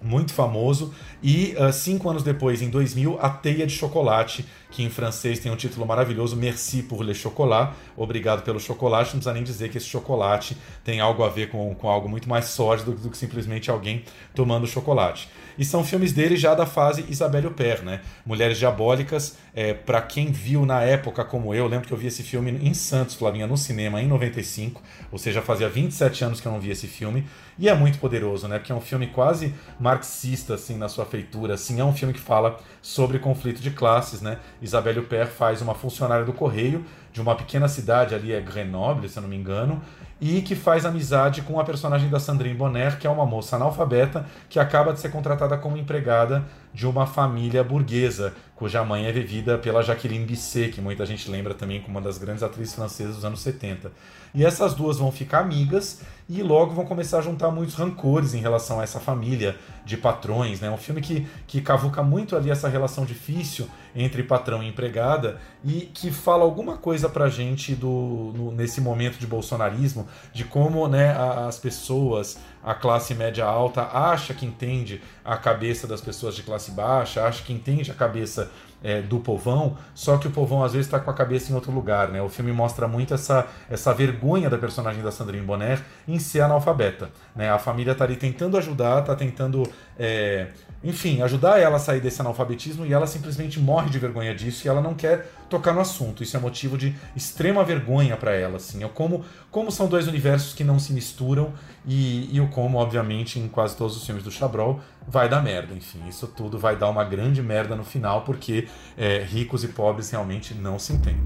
[0.01, 0.93] muito famoso.
[1.21, 5.51] E uh, cinco anos depois, em 2000, A Teia de Chocolate, que em francês tem
[5.51, 9.09] um título maravilhoso, Merci pour le chocolat, obrigado pelo chocolate.
[9.09, 12.29] Não precisa nem dizer que esse chocolate tem algo a ver com, com algo muito
[12.29, 14.03] mais sólido do que simplesmente alguém
[14.33, 15.29] tomando chocolate.
[15.59, 17.99] E são filmes dele já da fase Isabelle Huppert, né?
[18.25, 22.23] Mulheres Diabólicas, é, para quem viu na época como eu, lembro que eu vi esse
[22.23, 26.51] filme em Santos, Flavinha, no cinema, em 95, ou seja, fazia 27 anos que eu
[26.53, 27.25] não vi esse filme,
[27.57, 28.57] e é muito poderoso, né?
[28.57, 32.21] Porque é um filme quase marxista, assim, na sua feitura, assim, é um filme que
[32.21, 34.39] fala sobre conflito de classes, né?
[34.61, 39.17] Isabelle Huppert faz uma funcionária do Correio de uma pequena cidade ali, é Grenoble, se
[39.17, 39.81] eu não me engano,
[40.21, 44.25] e que faz amizade com a personagem da Sandrine Bonner, que é uma moça analfabeta
[44.49, 49.57] que acaba de ser contratada como empregada de uma família burguesa, cuja mãe é vivida
[49.57, 53.25] pela Jacqueline Bisset, que muita gente lembra também como uma das grandes atrizes francesas dos
[53.25, 53.91] anos 70.
[54.33, 58.39] E essas duas vão ficar amigas e logo vão começar a juntar muitos rancores em
[58.39, 60.59] relação a essa família de patrões.
[60.59, 60.69] Né?
[60.69, 65.89] um filme que, que cavuca muito ali essa relação difícil entre patrão e empregada e
[65.91, 71.15] que fala alguma coisa pra gente do, no, nesse momento de bolsonarismo, de como né,
[71.47, 76.71] as pessoas, a classe média alta, acha que entende a cabeça das pessoas de classe
[76.71, 78.51] baixa, acha que entende a cabeça
[78.83, 81.71] é, do povão, só que o povão às vezes está com a cabeça em outro
[81.71, 82.09] lugar.
[82.09, 82.21] Né?
[82.21, 87.09] O filme mostra muito essa, essa vergonha da personagem da Sandrine Bonner em ser analfabeta.
[87.35, 87.49] Né?
[87.49, 89.63] A família está ali tentando ajudar, está tentando,
[89.97, 90.47] é,
[90.83, 94.69] enfim, ajudar ela a sair desse analfabetismo e ela simplesmente morre de vergonha disso e
[94.69, 96.23] ela não quer tocar no assunto.
[96.23, 98.57] Isso é motivo de extrema vergonha para ela.
[98.57, 98.83] Assim.
[98.83, 101.51] É como, como são dois universos que não se misturam
[101.85, 105.73] e, e o como, obviamente, em quase todos os filmes do Chabrol, vai dar merda.
[105.73, 108.67] Enfim, isso tudo vai dar uma grande merda no final, porque
[108.97, 111.19] é, ricos e pobres realmente não se entendem.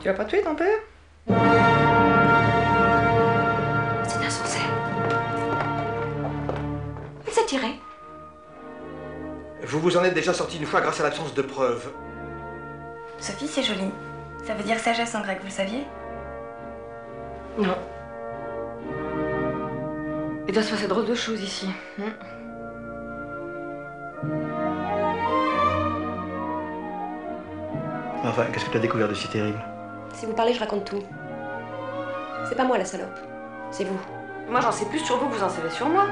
[0.00, 0.78] Tu vas pas tuer ton père
[4.08, 4.60] C'est insensé.
[7.26, 7.78] Il s'est tiré.
[9.62, 11.92] Vous vous en êtes déjà sorti une fois grâce à l'absence de preuves.
[13.20, 13.90] Sophie, c'est joli.
[14.44, 15.84] Ça veut dire sagesse en grec, vous le saviez
[17.60, 17.76] Non.
[20.48, 21.68] Il doit se passer drôle de choses ici.
[28.24, 29.58] Enfin, qu'est-ce que tu as découvert de si terrible
[30.14, 31.02] Si vous parlez, je raconte tout.
[32.48, 33.18] C'est pas moi la salope.
[33.70, 33.98] C'est vous.
[34.48, 36.06] Moi, j'en sais plus sur vous que vous en savez sur moi.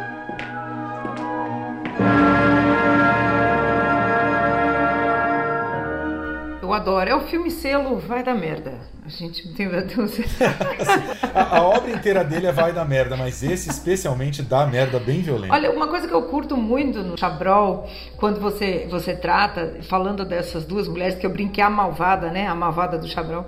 [6.79, 7.09] Adoro.
[7.09, 8.81] É o filme selo Vai da Merda.
[9.05, 9.69] A gente tem.
[11.35, 15.21] a, a, obra inteira dele é Vai da Merda, mas esse especialmente dá merda bem
[15.21, 15.53] violenta.
[15.53, 20.65] Olha, uma coisa que eu curto muito no Chabrol, quando você, você trata, falando dessas
[20.65, 22.47] duas mulheres, que eu brinquei a malvada, né?
[22.47, 23.45] A malvada do Chabrol,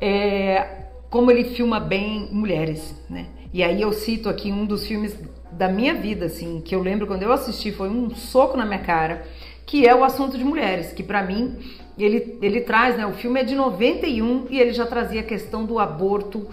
[0.00, 3.26] é como ele filma bem mulheres, né?
[3.52, 5.18] E aí eu cito aqui um dos filmes
[5.50, 8.80] da minha vida, assim, que eu lembro quando eu assisti, foi um soco na minha
[8.80, 9.24] cara,
[9.64, 11.58] que é o assunto de mulheres, que para mim
[12.04, 13.06] ele, ele traz, né?
[13.06, 16.46] O filme é de 91 e ele já trazia a questão do aborto,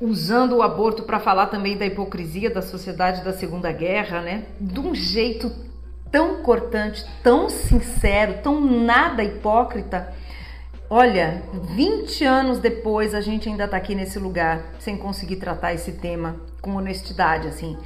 [0.00, 4.44] usando o aborto para falar também da hipocrisia da sociedade da Segunda Guerra, né?
[4.60, 5.52] De um jeito
[6.10, 10.12] tão cortante, tão sincero, tão nada hipócrita.
[10.88, 11.42] Olha,
[11.76, 16.36] 20 anos depois a gente ainda está aqui nesse lugar sem conseguir tratar esse tema
[16.60, 17.76] com honestidade, assim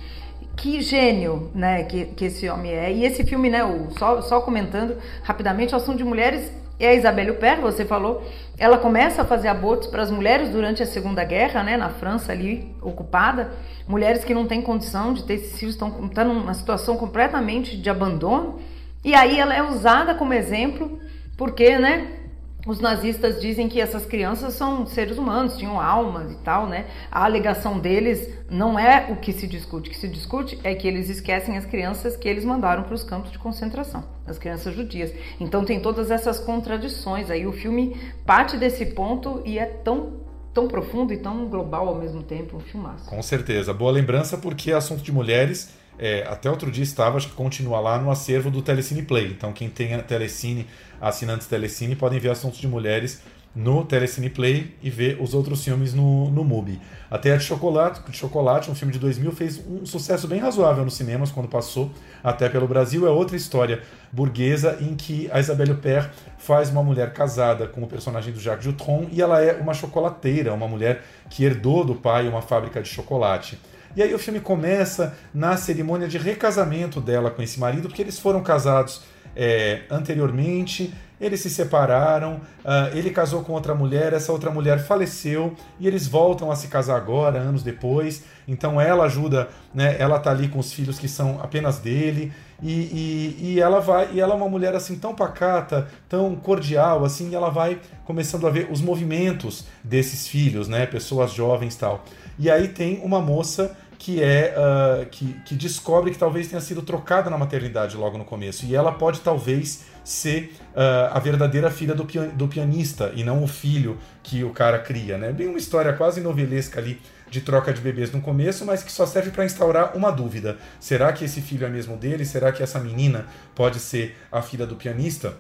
[0.57, 2.93] que gênio, né, que, que esse homem é.
[2.93, 6.95] E esse filme, né, o, só, só comentando rapidamente, o assunto de mulheres é a
[6.95, 8.23] Isabelle Huppert, você falou,
[8.59, 12.33] ela começa a fazer abortos para as mulheres durante a Segunda Guerra, né, na França
[12.33, 13.53] ali ocupada,
[13.87, 17.89] mulheres que não têm condição de ter esses filhos, estão, estão numa situação completamente de
[17.89, 18.59] abandono,
[19.05, 20.99] e aí ela é usada como exemplo,
[21.37, 22.24] porque, né,
[22.67, 26.87] os nazistas dizem que essas crianças são seres humanos, tinham almas e tal, né?
[27.11, 29.91] A alegação deles não é o que se discute.
[29.91, 33.05] O que se discute é que eles esquecem as crianças que eles mandaram para os
[33.05, 35.13] campos de concentração, as crianças judias.
[35.39, 37.31] Então tem todas essas contradições.
[37.31, 40.25] Aí o filme parte desse ponto e é tão
[40.55, 43.11] tão profundo e tão global ao mesmo tempo, um filmaço.
[43.11, 43.75] Com certeza.
[43.75, 47.99] Boa lembrança porque assunto de mulheres é, até outro dia estava, acho que continua lá
[47.99, 49.29] no acervo do Telecine Play.
[49.29, 50.67] Então, quem tem a Telecine,
[51.01, 53.23] assinantes Telecine, podem ver assuntos de mulheres
[53.55, 56.81] no Telecine Play e ver os outros filmes no, no MUBI.
[57.09, 60.85] Até a de Chocolate, de Chocolate, um filme de 2000, fez um sucesso bem razoável
[60.85, 63.07] nos cinemas quando passou até pelo Brasil.
[63.07, 63.81] É outra história
[64.11, 68.67] burguesa em que a Isabelle Huppert faz uma mulher casada com o personagem do Jacques
[68.67, 72.89] Dutronc e ela é uma chocolateira, uma mulher que herdou do pai uma fábrica de
[72.89, 73.59] chocolate.
[73.97, 78.19] E aí o filme começa na cerimônia de recasamento dela com esse marido, porque eles
[78.19, 79.03] foram casados
[79.37, 85.55] é, anteriormente, eles se separaram, uh, ele casou com outra mulher, essa outra mulher faleceu
[85.79, 88.25] e eles voltam a se casar agora, anos depois.
[88.47, 92.73] Então ela ajuda, né, ela tá ali com os filhos que são apenas dele e,
[92.73, 97.31] e, e, ela vai e ela é uma mulher assim tão pacata, tão cordial, assim,
[97.31, 102.05] e ela vai começando a ver os movimentos desses filhos, né, pessoas jovens tal.
[102.39, 106.83] E aí tem uma moça que é uh, que, que descobre que talvez tenha sido
[106.83, 111.95] trocada na maternidade logo no começo e ela pode talvez ser uh, a verdadeira filha
[111.95, 115.33] do, pian do pianista e não o filho que o cara cria, né?
[115.33, 119.07] Bem uma história quase novelesca ali de troca de bebês no começo, mas que só
[119.07, 122.27] serve para instaurar uma dúvida: será que esse filho é mesmo dele?
[122.27, 125.35] Será que essa menina pode ser a filha do pianista?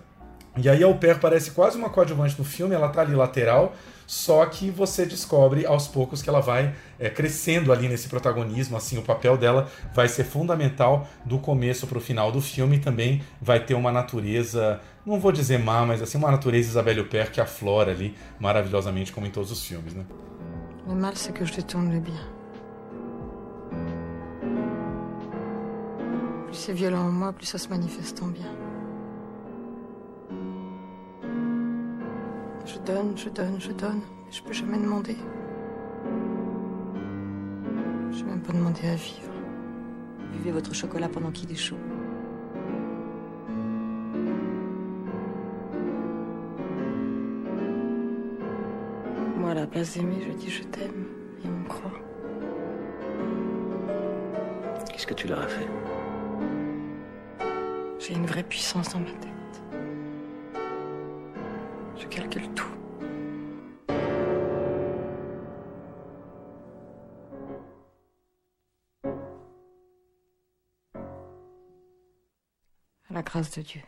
[0.57, 3.77] E aí a Au Pair parece quase uma coadjuvante no filme, ela tá ali lateral,
[4.07, 8.99] só que você descobre aos poucos que ela vai é, crescendo ali nesse protagonismo, assim,
[8.99, 13.61] o papel dela vai ser fundamental do começo para o final do filme, também vai
[13.61, 17.91] ter uma natureza, não vou dizer má, mas assim, uma natureza Isabelle Huppert que aflora
[17.93, 20.05] ali maravilhosamente, como em todos os filmes, né?
[20.87, 22.21] Le mal, c'est que je détourne le bien.
[26.47, 28.64] Plus c'est violent en moi, plus ça se manifeste en bien.
[32.67, 34.01] Je donne, je donne, je donne.
[34.31, 35.17] Je peux jamais demander.
[38.11, 39.33] Je n'ai même pas demandé à vivre.
[40.33, 41.77] Buvez votre chocolat pendant qu'il est chaud.
[49.37, 51.07] Moi, à la place d'aimer, je dis je t'aime.
[51.45, 51.93] Et on me croit.
[54.91, 55.69] Qu'est-ce que tu leur as fait?
[57.99, 59.44] J'ai une vraie puissance dans ma tête.
[62.15, 62.65] Calcule tout.
[73.11, 73.83] À la grâce de Dieu.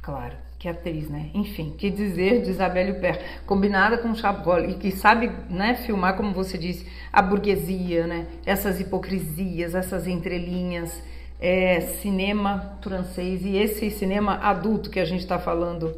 [0.00, 1.32] Claro, que atriz, né?
[1.34, 6.32] Enfim, que dizer de Isabelle Huppert, combinada com Chabrol e que sabe, né, filmar, como
[6.32, 8.28] você disse, a burguesia, né?
[8.46, 11.02] Essas hipocrisias, essas entrelinhas
[11.40, 15.94] é, cinema francês e esse cinema adulto que a gente está falando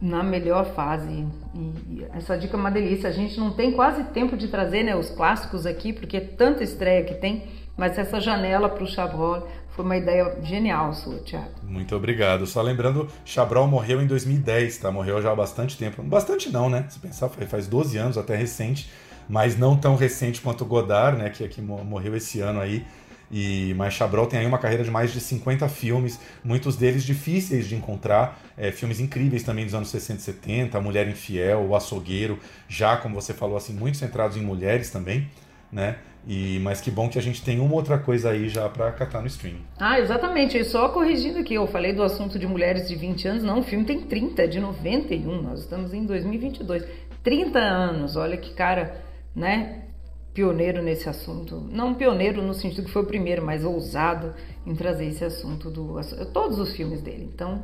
[0.00, 1.26] na melhor fase.
[1.54, 3.08] E essa dica é uma delícia.
[3.08, 6.64] A gente não tem quase tempo de trazer né, os clássicos aqui, porque é tanta
[6.64, 7.44] estreia que tem,
[7.76, 11.50] mas essa janela para o Chabrol foi uma ideia genial sua, Thiago.
[11.62, 12.46] Muito obrigado.
[12.46, 14.90] Só lembrando, Chabrol morreu em 2010, tá?
[14.90, 16.02] Morreu já há bastante tempo.
[16.02, 16.86] Bastante não, né?
[16.88, 18.90] Se pensar, faz 12 anos, até recente,
[19.28, 21.30] mas não tão recente quanto Godard, né?
[21.30, 22.84] Que, que morreu esse ano aí.
[23.30, 27.68] E, mas Chabrol tem aí uma carreira de mais de 50 filmes, muitos deles difíceis
[27.68, 31.76] de encontrar, é, filmes incríveis também dos anos 60 e 70, A Mulher Infiel, O
[31.76, 35.28] Açougueiro, já, como você falou, assim, muito centrados em mulheres também,
[35.70, 35.96] né?
[36.26, 39.20] E, mas que bom que a gente tem uma outra coisa aí já para catar
[39.20, 39.64] no streaming.
[39.78, 40.58] Ah, exatamente.
[40.58, 43.62] E só corrigindo aqui, eu falei do assunto de mulheres de 20 anos, não, o
[43.62, 46.84] filme tem 30, de 91, nós estamos em 2022.
[47.22, 49.02] 30 anos, olha que cara,
[49.34, 49.84] né?
[50.32, 51.56] Pioneiro nesse assunto.
[51.70, 56.00] Não pioneiro no sentido que foi o primeiro, mas ousado em trazer esse assunto do.
[56.32, 57.28] Todos os filmes dele.
[57.32, 57.62] Então,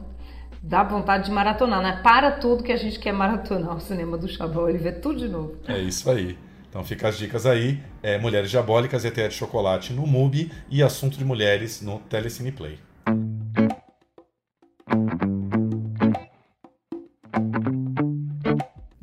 [0.62, 2.00] dá vontade de maratonar, né?
[2.02, 5.28] Para tudo que a gente quer maratonar o cinema do Chabrol e ver tudo de
[5.28, 5.56] novo.
[5.68, 6.36] É isso aí.
[6.68, 7.80] Então fica as dicas aí.
[8.02, 12.78] É, Mulheres Diabólicas, ETE de Chocolate no MUBI e Assunto de Mulheres no Telecine Play.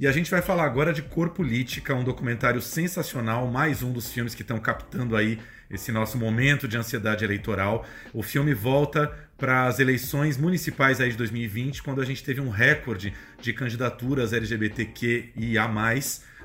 [0.04, 4.12] E a gente vai falar agora de Cor Política, um documentário sensacional, mais um dos
[4.12, 5.40] filmes que estão captando aí
[5.72, 7.86] esse nosso momento de ansiedade eleitoral.
[8.14, 12.50] O filme volta para as eleições municipais aí de 2020, quando a gente teve um
[12.50, 15.70] recorde de candidaturas LGBTQIA+,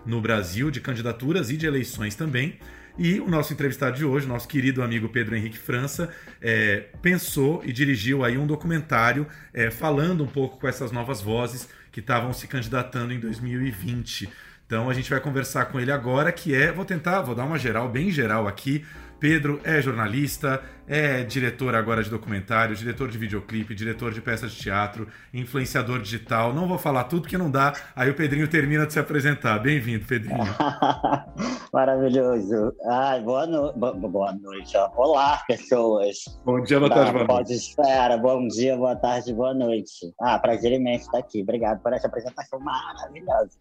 [0.06, 2.60] no Brasil, de candidaturas e de eleições também.
[2.96, 7.72] E o nosso entrevistado de hoje, nosso querido amigo Pedro Henrique França, é, pensou e
[7.72, 11.68] dirigiu aí um documentário é, falando um pouco com essas novas vozes
[11.98, 14.28] que estavam se candidatando em 2020.
[14.64, 17.58] Então a gente vai conversar com ele agora, que é, vou tentar, vou dar uma
[17.58, 18.84] geral, bem geral aqui,
[19.20, 24.58] Pedro é jornalista, é diretor agora de documentário, diretor de videoclipe, diretor de peças de
[24.58, 26.54] teatro, influenciador digital.
[26.54, 27.74] Não vou falar tudo porque não dá.
[27.96, 29.58] Aí o Pedrinho termina de se apresentar.
[29.58, 30.38] Bem-vindo, Pedrinho.
[31.72, 32.72] Maravilhoso.
[32.86, 33.72] Ai, boa, no...
[33.72, 34.76] boa noite.
[34.76, 34.90] Ó.
[34.96, 36.16] Olá, pessoas.
[36.44, 37.52] Bom dia, boa tarde, boa noite.
[37.52, 38.16] Espera.
[38.16, 40.14] Bom dia, boa tarde, boa noite.
[40.20, 41.42] Ah, prazer imenso estar aqui.
[41.42, 43.58] Obrigado por essa apresentação maravilhosa.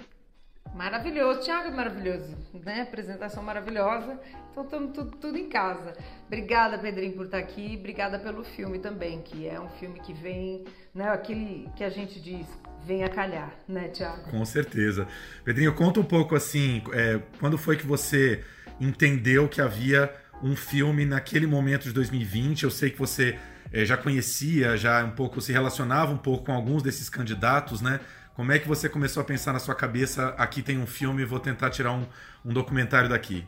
[0.76, 2.82] Maravilhoso, Thiago, maravilhoso, né?
[2.82, 4.20] Apresentação maravilhosa.
[4.52, 5.94] Então estamos tudo, tudo, em casa.
[6.26, 7.76] Obrigada, Pedrinho, por estar aqui.
[7.80, 11.10] Obrigada pelo filme também, que é um filme que vem, né?
[11.10, 12.48] Aquele que a gente diz,
[12.86, 14.30] vem a calhar, né, Thiago?
[14.30, 15.08] Com certeza.
[15.44, 18.44] Pedrinho, conta um pouco assim, é, quando foi que você
[18.80, 22.64] entendeu que havia um filme naquele momento de 2020?
[22.64, 23.38] Eu sei que você
[23.72, 28.00] é, já conhecia, já um pouco se relacionava um pouco com alguns desses candidatos, né?
[28.38, 30.28] Como é que você começou a pensar na sua cabeça?
[30.38, 32.06] Aqui tem um filme, vou tentar tirar um,
[32.46, 33.48] um documentário daqui.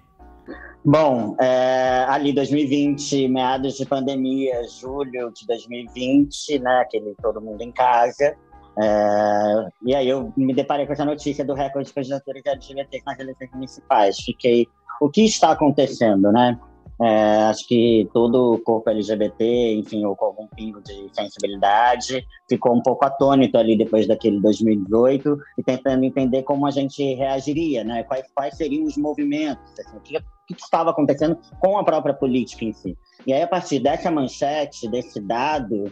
[0.84, 7.72] Bom, é, ali 2020, meados de pandemia, julho de 2020, né, aquele todo mundo em
[7.72, 8.36] casa.
[8.82, 13.20] É, e aí eu me deparei com essa notícia do recorde de candidaturas LGBT nas
[13.20, 14.18] eleições municipais.
[14.18, 14.68] Fiquei,
[15.00, 16.60] o que está acontecendo, né?
[17.02, 22.82] É, acho que todo corpo LGBT, enfim, ou com algum pingo de sensibilidade, ficou um
[22.82, 28.04] pouco atônito ali depois daquele 2018 e tentando entender como a gente reagiria, né?
[28.04, 32.14] Quais, quais seriam os movimentos, assim, o, que, o que estava acontecendo com a própria
[32.14, 32.98] política em si.
[33.26, 35.92] E aí, a partir dessa manchete, desse dado,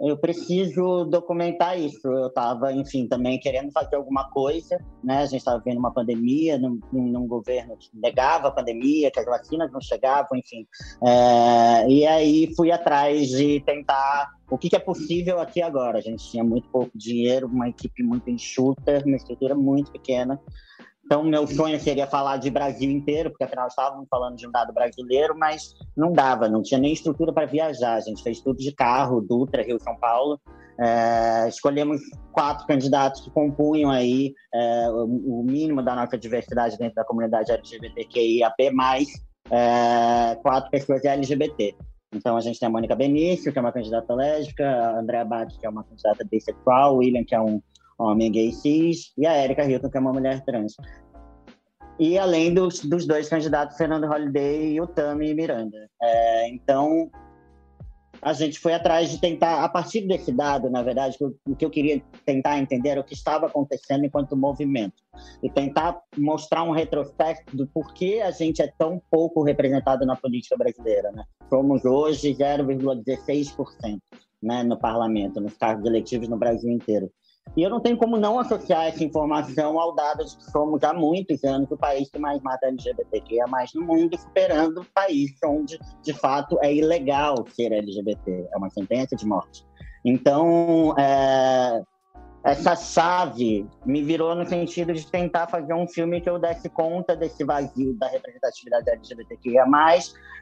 [0.00, 2.06] eu preciso documentar isso.
[2.08, 5.18] Eu estava, enfim, também querendo fazer alguma coisa, né?
[5.18, 9.26] A gente estava vendo uma pandemia num, num, governo que negava a pandemia, que as
[9.26, 10.66] vacinas não chegavam, enfim.
[11.04, 15.98] É, e aí fui atrás de tentar o que, que é possível aqui agora.
[15.98, 20.40] A gente tinha muito pouco dinheiro, uma equipe muito enxuta, uma estrutura muito pequena.
[21.12, 24.72] Então, meu sonho seria falar de Brasil inteiro, porque afinal estávamos falando de um dado
[24.72, 27.96] brasileiro, mas não dava, não tinha nem estrutura para viajar.
[27.96, 30.40] A gente fez tudo de carro, Dutra, Rio, São Paulo.
[30.80, 32.00] É, escolhemos
[32.32, 38.72] quatro candidatos que compunham aí é, o, mínimo da nossa diversidade dentro da comunidade LGBTQIAP+,
[39.50, 41.76] é, quatro pessoas LGBT.
[42.14, 45.52] Então, a gente tem a Mônica Benício, que é uma candidata lésbica, a Andrea Bach,
[45.60, 47.60] que é uma candidata bissexual, o William, que é um
[47.98, 50.74] homem gay cis, e a Erika Hilton, que é uma mulher trans.
[51.98, 55.88] E além dos, dos dois candidatos, Fernando Holliday e o Tami Miranda.
[56.00, 57.10] É, então,
[58.22, 61.70] a gente foi atrás de tentar, a partir desse dado, na verdade, o que eu
[61.70, 65.02] queria tentar entender era o que estava acontecendo enquanto movimento.
[65.42, 70.56] E tentar mostrar um retrospecto do porquê a gente é tão pouco representado na política
[70.56, 71.10] brasileira.
[71.10, 71.24] Né?
[71.50, 73.98] Somos hoje 0,16%
[74.40, 77.10] né, no parlamento, nos cargos eletivos no Brasil inteiro.
[77.56, 80.94] E eu não tenho como não associar essa informação ao dado de que somos há
[80.94, 86.58] muitos anos o país que mais mata LGBTQIA no mundo, superando países onde, de fato,
[86.62, 88.48] é ilegal ser LGBT.
[88.52, 89.66] É uma sentença de morte.
[90.04, 91.82] Então, é,
[92.44, 97.14] essa chave me virou no sentido de tentar fazer um filme que eu desse conta
[97.14, 99.64] desse vazio da representatividade LGBTQIA+,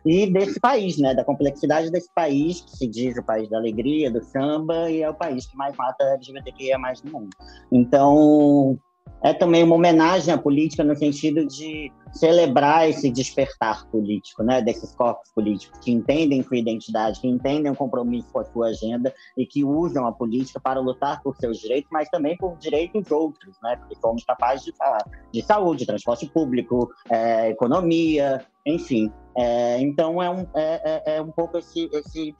[0.04, 4.10] e desse país, né, da complexidade desse país, que se diz o país da alegria,
[4.10, 7.30] do samba, e é o país que mais mata LGBTQIA+, no mundo.
[7.70, 8.78] Então,
[9.22, 14.92] é também uma homenagem à política no sentido de celebrar esse despertar político, né, desses
[14.94, 19.46] corpos políticos que entendem sua identidade, que entendem o compromisso com a sua agenda e
[19.46, 23.76] que usam a política para lutar por seus direitos, mas também por direitos outros, né,
[23.76, 29.12] porque somos capazes de falar de saúde, transporte público, é, economia, enfim.
[29.36, 32.34] É, então é um, é, é, é um pouco esse, esse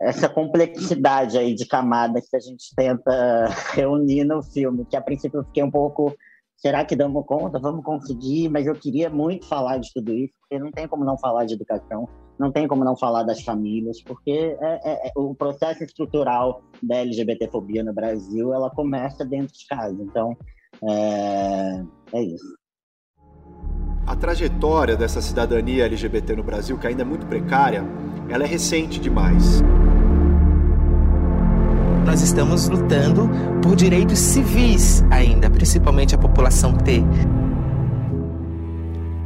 [0.00, 5.40] essa complexidade aí de camadas que a gente tenta reunir no filme, que a princípio
[5.40, 6.14] eu fiquei um pouco,
[6.56, 7.58] será que damos conta?
[7.58, 8.48] Vamos conseguir?
[8.48, 11.54] Mas eu queria muito falar de tudo isso, porque não tem como não falar de
[11.54, 16.62] educação, não tem como não falar das famílias, porque é, é, é o processo estrutural
[16.82, 20.36] da LGBTfobia no Brasil, ela começa dentro de casa, então
[20.88, 22.61] é, é isso.
[24.06, 27.84] A trajetória dessa cidadania LGBT no Brasil, que ainda é muito precária,
[28.28, 29.62] ela é recente demais.
[32.04, 33.30] Nós estamos lutando
[33.62, 37.02] por direitos civis ainda, principalmente a população T.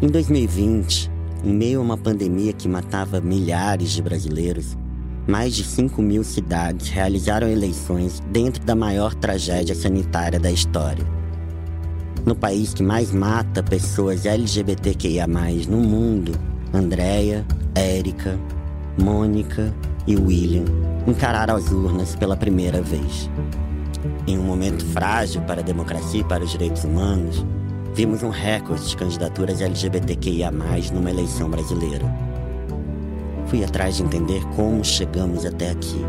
[0.03, 1.11] Em 2020,
[1.43, 4.77] em meio a uma pandemia que matava milhares de brasileiros,
[5.27, 11.05] mais de 5 mil cidades realizaram eleições dentro da maior tragédia sanitária da história.
[12.27, 15.29] No país que mais mata pessoas LGBTQIA
[15.68, 16.33] no mundo,
[16.74, 18.37] Andréia, Érica,
[18.99, 19.72] Mônica
[20.09, 20.64] e William
[21.07, 23.31] encararam as urnas pela primeira vez.
[24.27, 27.47] Em um momento frágil para a democracia e para os direitos humanos,
[27.95, 30.51] vimos um recorde de candidaturas LGBTQIA,
[30.93, 32.12] numa eleição brasileira.
[33.47, 36.05] Fui atrás de entender como chegamos até aqui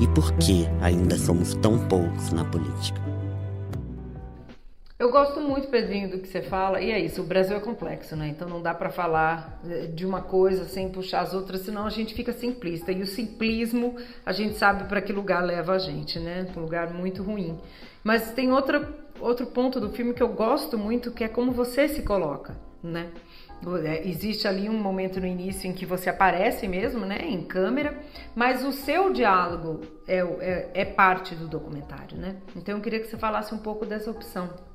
[0.00, 3.07] e por que ainda somos tão poucos na política.
[4.98, 8.16] Eu gosto muito, Pedrinho, do que você fala, e é isso, o Brasil é complexo,
[8.16, 8.26] né?
[8.26, 11.90] Então não dá para falar eh, de uma coisa sem puxar as outras, senão a
[11.90, 12.90] gente fica simplista.
[12.90, 13.94] E o simplismo,
[14.26, 16.48] a gente sabe para que lugar leva a gente, né?
[16.56, 17.56] Um lugar muito ruim.
[18.02, 21.86] Mas tem outra, outro ponto do filme que eu gosto muito, que é como você
[21.86, 23.12] se coloca, né?
[23.84, 28.00] É, existe ali um momento no início em que você aparece mesmo, né, em câmera,
[28.34, 32.36] mas o seu diálogo é, é, é parte do documentário, né?
[32.56, 34.67] Então eu queria que você falasse um pouco dessa opção.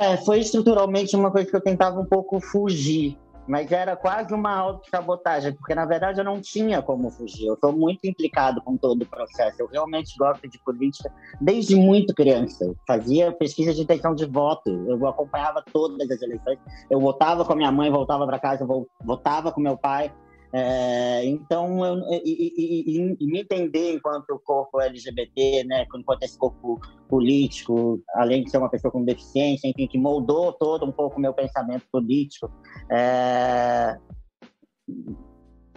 [0.00, 4.50] É, foi estruturalmente uma coisa que eu tentava um pouco fugir, mas era quase uma
[4.50, 7.48] auto-sabotagem, porque na verdade eu não tinha como fugir.
[7.48, 9.60] Eu sou muito implicado com todo o processo.
[9.60, 12.64] Eu realmente gosto de política desde muito criança.
[12.64, 16.58] Eu fazia pesquisa de intenção de voto, eu acompanhava todas as eleições.
[16.90, 18.66] Eu votava com a minha mãe, voltava para casa,
[19.04, 20.10] votava com meu pai.
[20.52, 26.80] É, então, eu, e, e, e, me entender enquanto corpo LGBT, né, enquanto esse corpo
[27.08, 31.20] político, além de ser uma pessoa com deficiência, enfim, que moldou todo um pouco o
[31.20, 32.50] meu pensamento político,
[32.90, 33.96] é,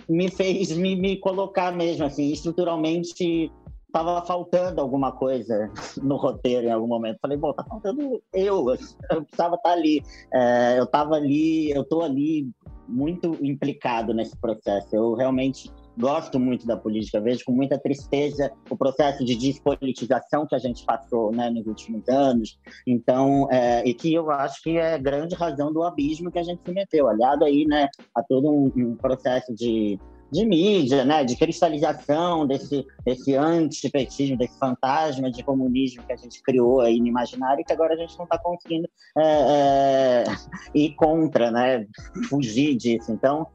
[0.09, 3.51] me fez me, me colocar mesmo, assim, estruturalmente
[3.93, 5.71] estava faltando alguma coisa
[6.01, 7.19] no roteiro em algum momento.
[7.21, 10.03] Falei, bom, tá faltando eu, eu precisava estar tá ali.
[10.33, 12.49] É, eu estava ali, eu estou ali
[12.93, 14.95] muito implicado nesse processo.
[14.95, 20.55] Eu realmente gosto muito da política, vejo com muita tristeza o processo de despolitização que
[20.55, 22.57] a gente passou né, nos últimos anos.
[22.85, 26.61] Então, é, e que eu acho que é grande razão do abismo que a gente
[26.63, 29.99] se meteu, aliado aí né, a todo um, um processo de
[30.33, 36.41] de mídia, né, de cristalização desse, desse antipetismo, desse fantasma de comunismo que a gente
[36.41, 40.23] criou aí no imaginário e que agora a gente não está conseguindo é, é,
[40.73, 41.85] ir contra, né,
[42.27, 43.11] fugir disso.
[43.11, 43.47] Então,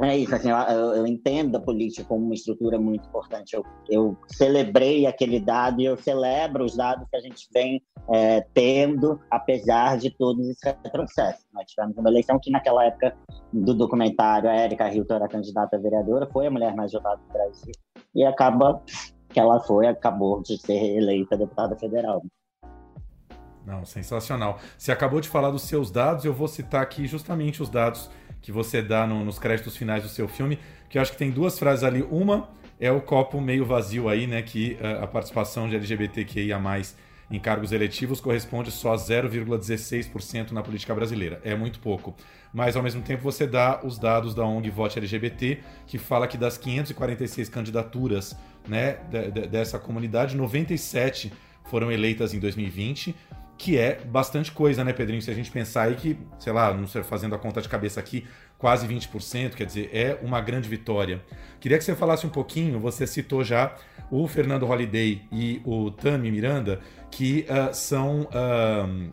[0.00, 3.54] é isso, assim, eu, eu, entendo a política como uma estrutura muito importante.
[3.54, 7.80] Eu, eu, celebrei aquele dado e eu celebro os dados que a gente vem
[8.12, 11.46] é, tendo, apesar de todos esses retrocessos.
[11.52, 13.16] Nós tivemos uma eleição que, naquela época
[13.52, 17.32] do documentário, a Érica Hilton era candidata a vereadora, foi a mulher mais votada do
[17.32, 17.72] Brasil,
[18.12, 18.82] e acaba
[19.28, 22.20] que ela foi, acabou de ser eleita deputada federal.
[23.64, 24.58] Não, sensacional.
[24.76, 28.10] Você acabou de falar dos seus dados, eu vou citar aqui justamente os dados
[28.44, 30.58] que você dá no, nos créditos finais do seu filme,
[30.90, 32.02] que eu acho que tem duas frases ali.
[32.02, 34.42] Uma é o copo meio vazio aí, né?
[34.42, 36.60] Que uh, a participação de LGBTQIA
[37.30, 41.40] em cargos eletivos corresponde só a 0,16% na política brasileira.
[41.42, 42.14] É muito pouco.
[42.52, 46.36] Mas, ao mesmo tempo, você dá os dados da ONG Vote LGBT, que fala que
[46.36, 48.36] das 546 candidaturas
[48.68, 48.98] né,
[49.50, 51.32] dessa comunidade, 97
[51.64, 53.14] foram eleitas em 2020
[53.56, 55.22] que é bastante coisa, né, Pedrinho?
[55.22, 58.00] Se a gente pensar aí que, sei lá, não sei, fazendo a conta de cabeça
[58.00, 58.26] aqui,
[58.58, 61.22] quase 20%, quer dizer, é uma grande vitória.
[61.60, 63.74] Queria que você falasse um pouquinho, você citou já
[64.10, 66.80] o Fernando Holliday e o Tami Miranda,
[67.10, 69.12] que uh, são uh,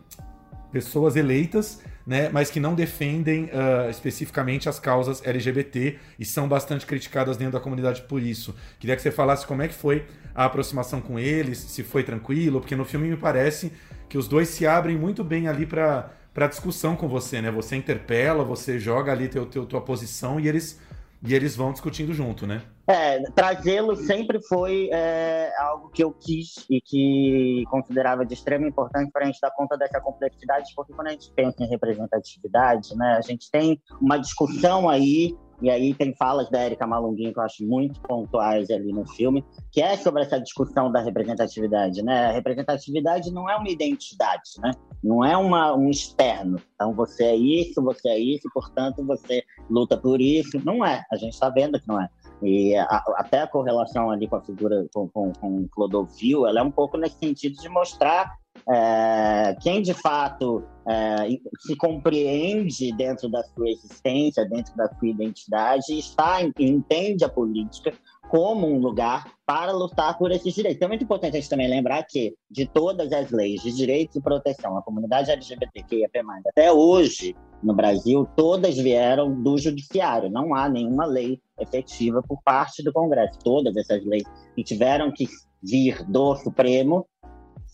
[0.72, 6.84] pessoas eleitas né, mas que não defendem uh, especificamente as causas LGBT e são bastante
[6.84, 8.54] criticadas dentro da comunidade por isso.
[8.78, 12.60] Queria que você falasse como é que foi a aproximação com eles, se foi tranquilo,
[12.60, 13.72] porque no filme me parece
[14.12, 17.50] que os dois se abrem muito bem ali para para discussão com você, né?
[17.50, 20.78] Você interpela, você joga ali teu, teu, tua posição e eles
[21.22, 22.62] e eles vão discutindo junto, né?
[22.86, 29.08] É, trazê-lo sempre foi é, algo que eu quis e que considerava de extrema importância
[29.10, 33.14] para a gente dar conta dessa complexidade, porque quando a gente pensa em representatividade, né,
[33.16, 37.44] a gente tem uma discussão aí e aí tem falas da Erika Malunguinho que eu
[37.44, 42.26] acho muito pontuais ali no filme, que é sobre essa discussão da representatividade, né?
[42.26, 44.72] A representatividade não é uma identidade, né?
[45.02, 46.60] Não é uma, um externo.
[46.74, 50.60] Então você é isso, você é isso, portanto você luta por isso.
[50.64, 51.04] Não é.
[51.12, 52.08] A gente está vendo que não é.
[52.42, 56.62] E a, até a correlação ali com a figura com, com, com Clodovil, ela é
[56.62, 58.32] um pouco nesse sentido de mostrar
[58.68, 61.28] é, quem de fato é,
[61.60, 67.92] se compreende dentro da sua existência, dentro da sua identidade, está entende a política
[68.32, 70.76] como um lugar para lutar por esses direitos.
[70.76, 74.16] Então, é muito importante a gente também lembrar que, de todas as leis de direitos
[74.16, 76.08] e proteção à comunidade LGBTQIA+,
[76.48, 80.30] até hoje, no Brasil, todas vieram do judiciário.
[80.30, 83.38] Não há nenhuma lei efetiva por parte do Congresso.
[83.44, 84.24] Todas essas leis
[84.56, 85.28] que tiveram que
[85.62, 87.06] vir do Supremo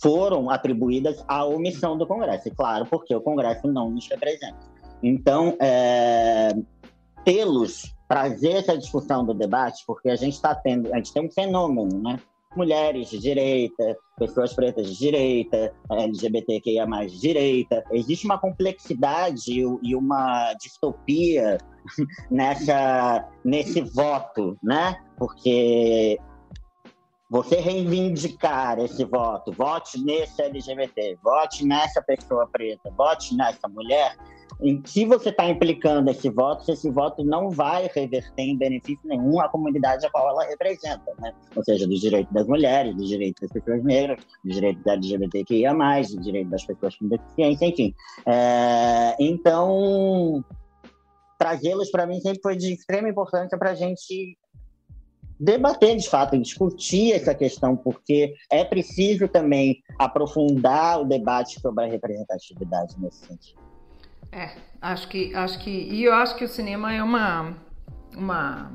[0.03, 2.49] foram atribuídas à omissão do Congresso.
[2.49, 4.59] E claro, porque o Congresso não nos representa.
[5.05, 6.49] Então, é,
[7.29, 11.31] tê-los, trazer essa discussão do debate, porque a gente está tendo, a gente tem um
[11.31, 12.19] fenômeno, né?
[12.57, 17.85] Mulheres de direita, pessoas pretas de direita, LGBTQIA de direita.
[17.93, 21.59] Existe uma complexidade e uma distopia
[22.31, 24.97] nessa, nesse voto, né?
[25.19, 26.19] Porque
[27.31, 34.17] você reivindicar esse voto, vote nesse LGBT, vote nessa pessoa preta, vote nessa mulher,
[34.63, 39.07] em que você está implicando esse voto, se esse voto não vai reverter em benefício
[39.07, 41.33] nenhum à comunidade a qual ela representa, né?
[41.55, 45.75] Ou seja, dos direitos das mulheres, dos direitos das pessoas negras, dos direitos da LGBTQIA+,
[46.01, 47.95] dos direitos das pessoas com deficiência, enfim.
[48.27, 50.43] É, então,
[51.39, 54.37] trazê-los para mim sempre foi de extrema importância para a gente
[55.39, 61.89] debater de fato, discutir essa questão, porque é preciso também aprofundar o debate sobre a
[61.89, 63.61] representatividade nesse sentido.
[64.33, 67.57] É, acho que acho que e eu acho que o cinema é uma
[68.15, 68.71] uma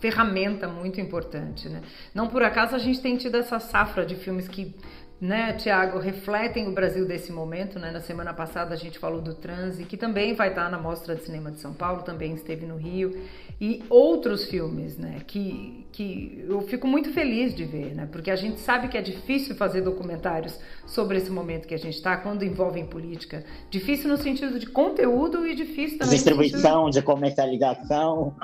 [0.00, 1.82] ferramenta muito importante, né?
[2.14, 4.74] Não por acaso a gente tem tido essa safra de filmes que
[5.20, 7.78] né, Tiago, refletem o Brasil desse momento.
[7.78, 7.90] Né?
[7.90, 11.24] Na semana passada a gente falou do Transe, que também vai estar na Mostra de
[11.24, 13.20] Cinema de São Paulo, também esteve no Rio,
[13.60, 18.36] e outros filmes, né, que, que eu fico muito feliz de ver, né, porque a
[18.36, 22.44] gente sabe que é difícil fazer documentários sobre esse momento que a gente está, quando
[22.44, 23.44] envolvem política.
[23.68, 26.14] Difícil no sentido de conteúdo e difícil também.
[26.14, 27.00] Distribuição, sentido...
[27.00, 28.36] de comercialização.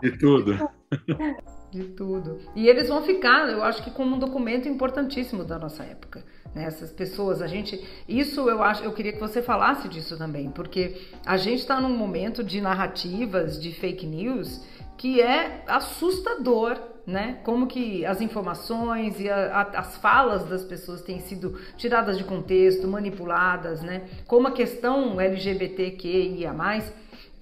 [0.00, 0.70] De tudo.
[1.72, 2.38] de tudo.
[2.54, 6.22] E eles vão ficar, eu acho que como um documento importantíssimo da nossa época.
[6.54, 6.64] Né?
[6.64, 11.00] Essas pessoas, a gente, isso eu acho, eu queria que você falasse disso também, porque
[11.24, 14.60] a gente está num momento de narrativas, de fake news
[14.98, 17.38] que é assustador, né?
[17.42, 22.22] Como que as informações e a, a, as falas das pessoas têm sido tiradas de
[22.22, 24.02] contexto, manipuladas, né?
[24.28, 26.54] Como a questão LGBTQIA+,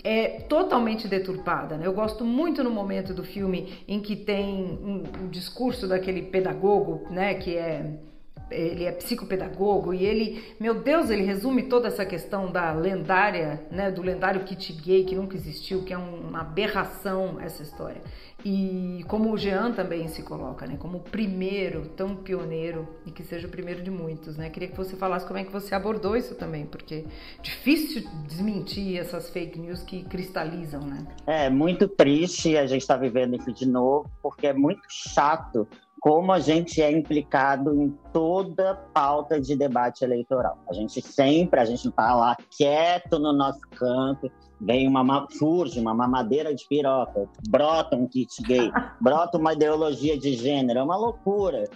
[0.02, 1.76] é totalmente deturpada.
[1.76, 1.86] Né?
[1.86, 7.06] Eu gosto muito no momento do filme em que tem um, um discurso daquele pedagogo,
[7.10, 7.98] né, que é
[8.50, 13.90] ele é psicopedagogo e ele, meu Deus, ele resume toda essa questão da lendária, né,
[13.90, 18.02] do lendário kit gay que nunca existiu, que é uma aberração essa história.
[18.44, 23.22] E como o Jean também se coloca, né, como o primeiro, tão pioneiro e que
[23.22, 24.48] seja o primeiro de muitos, né?
[24.48, 27.04] Queria que você falasse como é que você abordou isso também, porque
[27.42, 31.06] difícil desmentir essas fake news que cristalizam, né?
[31.26, 35.68] É muito triste a gente estar tá vivendo isso de novo, porque é muito chato
[36.00, 40.58] como a gente é implicado em toda pauta de debate eleitoral.
[40.68, 44.30] A gente sempre, a gente não está lá quieto no nosso canto,
[44.60, 48.70] vem uma surge uma mamadeira de piroca, brota um kit gay,
[49.00, 51.68] brota uma ideologia de gênero, é uma loucura.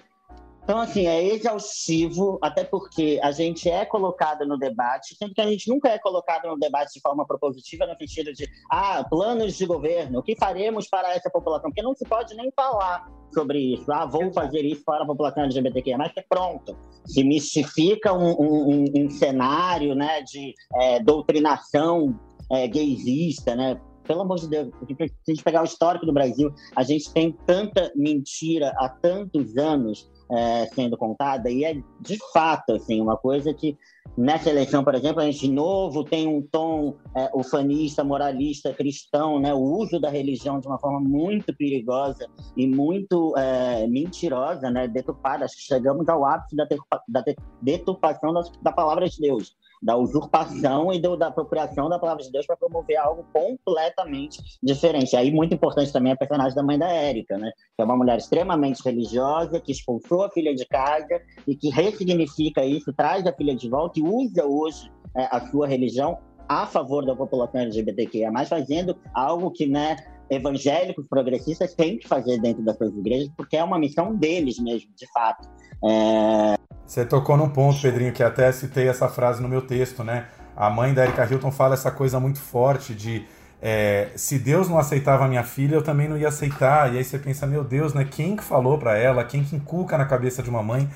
[0.65, 5.47] Então, assim, é exaustivo, até porque a gente é colocado no debate, sendo que a
[5.47, 9.67] gente nunca é colocado no debate de forma propositiva, no sentido de, ah, planos de
[9.67, 11.69] governo, o que faremos para essa população?
[11.69, 13.93] Porque não se pode nem falar sobre isso.
[13.93, 16.75] Ah, vou fazer isso para a população LGBTQIA, mas é pronto.
[17.05, 22.19] Se mistifica um, um, um cenário né, de é, doutrinação
[22.51, 23.79] é, gaysista, né?
[24.07, 27.33] pelo amor de Deus, se a gente pegar o histórico do Brasil, a gente tem
[27.47, 33.53] tanta mentira há tantos anos é, sendo contada, e é de fato assim, uma coisa
[33.53, 33.77] que
[34.17, 39.41] nessa eleição, por exemplo, a gente de novo tem um tom é, ufanista, moralista, cristão,
[39.41, 39.53] né?
[39.53, 44.87] o uso da religião de uma forma muito perigosa e muito é, mentirosa, né?
[44.87, 45.45] deturpada.
[45.45, 46.67] Acho que chegamos ao ápice da,
[47.09, 47.25] da
[47.61, 52.33] deturpação da, da palavra de Deus da usurpação e do, da apropriação da palavra de
[52.33, 55.15] Deus para promover algo completamente diferente.
[55.15, 57.53] Aí, muito importante também a personagem da mãe da Érica, né?
[57.77, 62.65] que é uma mulher extremamente religiosa, que expulsou a filha de casa e que ressignifica
[62.65, 66.17] isso, traz a filha de volta e usa hoje é, a sua religião
[66.49, 69.97] a favor da população LGBTQIA+, fazendo algo que, né,
[70.31, 74.91] evangélicos progressistas têm que fazer dentro das suas igrejas, porque é uma missão deles mesmo,
[74.97, 75.49] de fato.
[75.85, 76.57] É...
[76.87, 80.29] Você tocou num ponto, Pedrinho, que até citei essa frase no meu texto, né?
[80.57, 83.27] A mãe da Erika Hilton fala essa coisa muito forte de
[83.67, 86.93] é, se Deus não aceitava minha filha, eu também não ia aceitar.
[86.93, 88.05] E aí você pensa, meu Deus, né?
[88.05, 89.25] Quem que falou para ela?
[89.25, 90.89] Quem que inculca na cabeça de uma mãe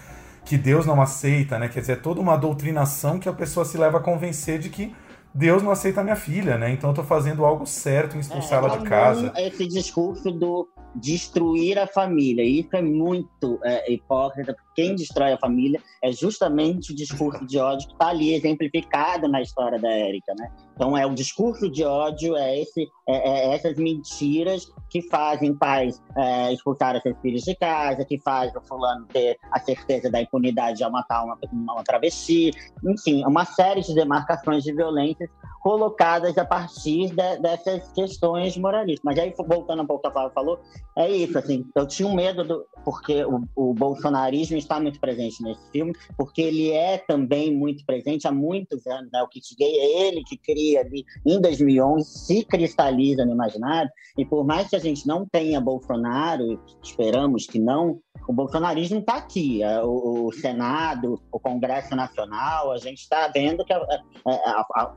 [0.44, 1.68] que Deus não aceita, né?
[1.68, 4.94] Quer dizer, é toda uma doutrinação que a pessoa se leva a convencer de que
[5.34, 6.70] Deus não aceita minha filha, né?
[6.72, 9.32] Então eu tô fazendo algo certo em expulsá-la é, de casa.
[9.36, 12.42] Esse discurso do destruir a família.
[12.42, 17.88] Isso é muito é, hipócrita, quem destrói a família é justamente o discurso de ódio
[17.88, 20.52] que está ali exemplificado na história da Érica, né?
[20.76, 26.00] Então é o discurso de ódio, é, esse, é, é essas mentiras que fazem pais
[26.16, 30.84] é, expulsar seus filhos de casa, que faz o fulano ter a certeza da impunidade
[30.84, 32.52] ao matar uma, uma travesti,
[32.84, 35.28] enfim, uma série de demarcações de violências
[35.60, 39.02] colocadas a partir de, dessas questões moralistas.
[39.04, 40.60] Mas aí, voltando um pouco ao que a Flávia falou,
[40.96, 45.42] é isso, assim, eu tinha um medo, do, porque o, o, bolsonarismo está muito presente
[45.42, 49.22] nesse filme, porque ele é também muito presente há muitos anos, né?
[49.22, 54.24] o kit gay é ele que cria ali, em 2011, se cristaliza no imaginário, e
[54.24, 59.62] por mais que a gente não tenha Bolsonaro, esperamos que não, o bolsonarismo está aqui,
[59.62, 63.78] é, o, o, Senado, o Congresso Nacional, a gente está vendo que a,
[64.26, 64.94] a, a,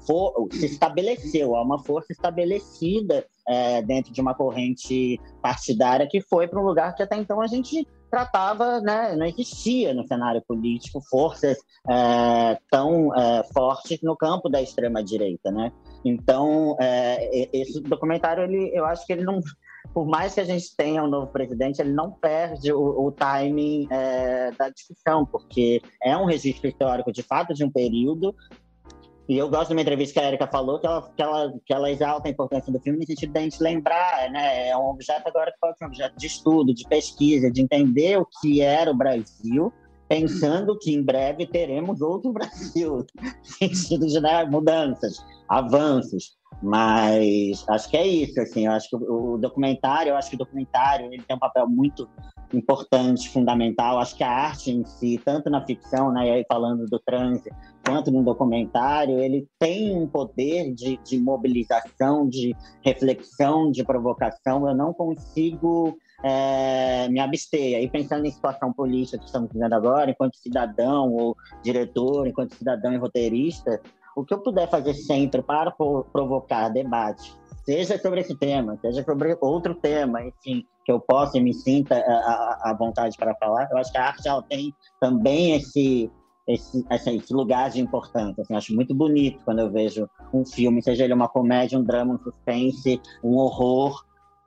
[0.52, 6.60] se estabeleceu, há uma força estabelecida é, dentro de uma corrente partidária que foi para
[6.60, 11.58] um lugar que até então a gente tratava, né, não existia no cenário político forças
[11.90, 15.72] é, tão é, fortes no campo da extrema direita, né?
[16.04, 19.40] Então, é, esse documentário, ele, eu acho que ele não
[19.94, 23.88] por mais que a gente tenha um novo presidente, ele não perde o, o timing
[23.90, 28.36] é, da discussão, porque é um registro histórico, de fato, de um período.
[29.32, 31.74] E eu gosto de uma entrevista que a Erika falou, que ela, que, ela, que
[31.74, 34.68] ela exalta a importância do filme no sentido de a gente lembrar, né?
[34.68, 38.20] É um objeto agora que pode ser um objeto de estudo, de pesquisa, de entender
[38.20, 39.72] o que era o Brasil,
[40.10, 46.38] pensando que em breve teremos outro Brasil, no sentido de né, mudanças, avanços.
[46.62, 50.40] Mas acho que é isso, assim, eu acho que o, documentário, eu acho que o
[50.40, 52.08] documentário ele tem um papel muito
[52.54, 53.98] importante, fundamental.
[53.98, 57.50] Acho que a arte em si, tanto na ficção, né, e aí falando do transe,
[57.84, 64.68] quanto no documentário, ele tem um poder de, de mobilização, de reflexão, de provocação.
[64.68, 67.78] Eu não consigo é, me abster.
[67.78, 72.94] Aí pensando em situação política que estamos vivendo agora, enquanto cidadão ou diretor, enquanto cidadão
[72.94, 73.82] e roteirista,
[74.16, 77.36] o que eu puder fazer sempre para provocar debate,
[77.66, 81.96] seja sobre esse tema, seja sobre outro tema, enfim, que eu possa e me sinta
[81.96, 86.12] à vontade para falar, eu acho que a arte ela tem também esse
[86.48, 88.42] esse, esse lugar de importância.
[88.42, 92.16] Assim, acho muito bonito quando eu vejo um filme, seja ele uma comédia, um drama,
[92.16, 94.04] um suspense, um horror,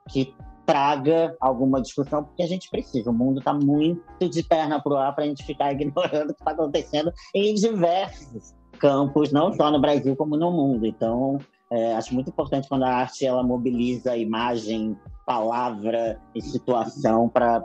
[0.09, 0.35] que
[0.65, 3.09] traga alguma discussão, porque a gente precisa.
[3.09, 6.33] O mundo está muito de perna para o ar para a gente ficar ignorando o
[6.33, 10.85] que está acontecendo em diversos campos, não só no Brasil como no mundo.
[10.85, 11.39] Então,
[11.71, 17.63] é, acho muito importante quando a arte ela mobiliza imagem, palavra e situação para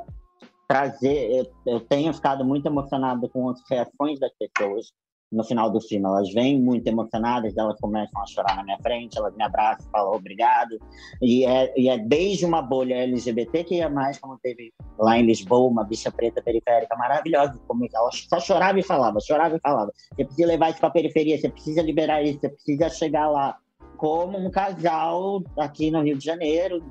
[0.69, 1.31] trazer.
[1.31, 4.93] Eu, eu, tenho ficado muito emocionado com as reações das pessoas
[5.31, 6.05] no final do filme.
[6.05, 10.15] Elas vêm muito emocionadas, elas começam a chorar na minha frente, elas me abraçam, falam
[10.15, 10.79] obrigado.
[11.23, 15.27] E é, e é desde uma bolha LGBT que é mais, como teve lá em
[15.27, 19.93] Lisboa, uma bicha preta periférica maravilhosa, como ela só chorava e falava, chorava e falava.
[20.15, 23.57] Você precisa levar isso para a periferia, você precisa liberar isso, você precisa chegar lá.
[23.97, 26.83] Como um casal aqui no Rio de Janeiro,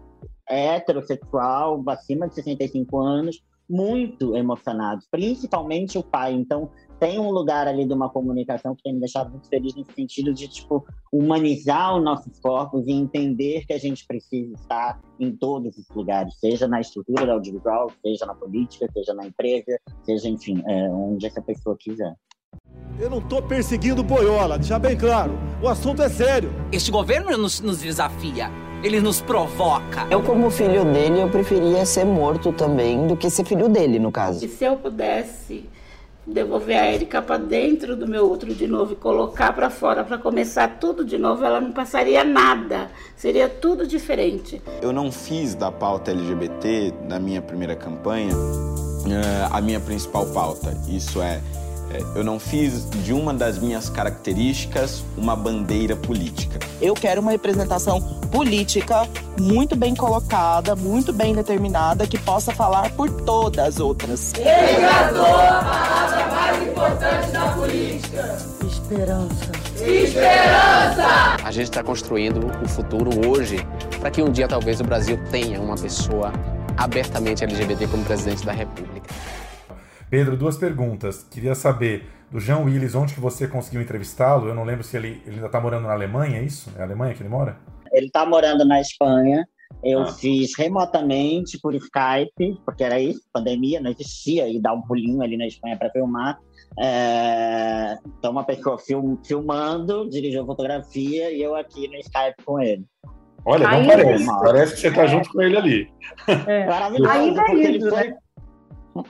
[0.48, 6.34] heterossexual, acima de 65 anos, muito emocionados, principalmente o pai.
[6.34, 9.86] Então, tem um lugar ali de uma comunicação que tem me deixado muito feliz no
[9.96, 15.32] sentido de, tipo, humanizar os nossos corpos e entender que a gente precisa estar em
[15.32, 20.28] todos os lugares, seja na estrutura do audiovisual, seja na política, seja na empresa, seja,
[20.28, 22.14] enfim, é, onde essa pessoa quiser.
[23.00, 25.32] Eu não estou perseguindo boiola, deixa bem claro.
[25.64, 26.52] O assunto é sério.
[26.72, 28.50] Este governo nos, nos desafia.
[28.84, 30.06] Ele nos provoca.
[30.10, 34.12] Eu, como filho dele, eu preferia ser morto também do que ser filho dele, no
[34.12, 34.44] caso.
[34.44, 35.70] E se eu pudesse
[36.30, 40.18] devolver a Erika para dentro do meu útero de novo e colocar para fora para
[40.18, 42.90] começar tudo de novo, ela não passaria nada.
[43.16, 44.62] Seria tudo diferente.
[44.82, 50.76] Eu não fiz da pauta LGBT na minha primeira campanha uh, a minha principal pauta.
[50.88, 51.42] Isso é,
[52.16, 56.60] eu não fiz de uma das minhas características uma bandeira política.
[56.82, 59.08] Eu quero uma representação política
[59.40, 64.34] muito bem colocada, muito bem determinada, que possa falar por todas as outras.
[64.34, 68.38] Enganou a palavra mais importante da política.
[68.68, 69.52] Esperança.
[69.76, 71.38] Esperança!
[71.44, 73.66] A gente está construindo o futuro hoje
[74.00, 76.32] para que um dia talvez o Brasil tenha uma pessoa
[76.78, 79.10] abertamente LGBT como presidente da República.
[80.10, 81.24] Pedro, duas perguntas.
[81.24, 84.48] Queria saber do Jean Willis, onde que você conseguiu entrevistá-lo?
[84.48, 86.72] Eu não lembro se ele, ele ainda está morando na Alemanha, é isso?
[86.76, 87.58] É a Alemanha que ele mora?
[87.92, 89.48] Ele está morando na Espanha.
[89.84, 90.12] Eu ah.
[90.14, 95.38] fiz remotamente por Skype, porque era isso, pandemia, não existia, e dar um pulinho ali
[95.38, 96.40] na Espanha para filmar.
[96.80, 97.98] É...
[98.18, 102.84] Então, uma pessoa film, filmando, dirigiu fotografia e eu aqui no Skype com ele.
[103.46, 104.24] Olha, não Ainda parece.
[104.24, 105.08] É parece que você está é.
[105.08, 105.94] junto com ele ali.
[106.48, 106.66] É.
[106.66, 108.18] Maravilhoso, Ainda é isso, ele foi, né?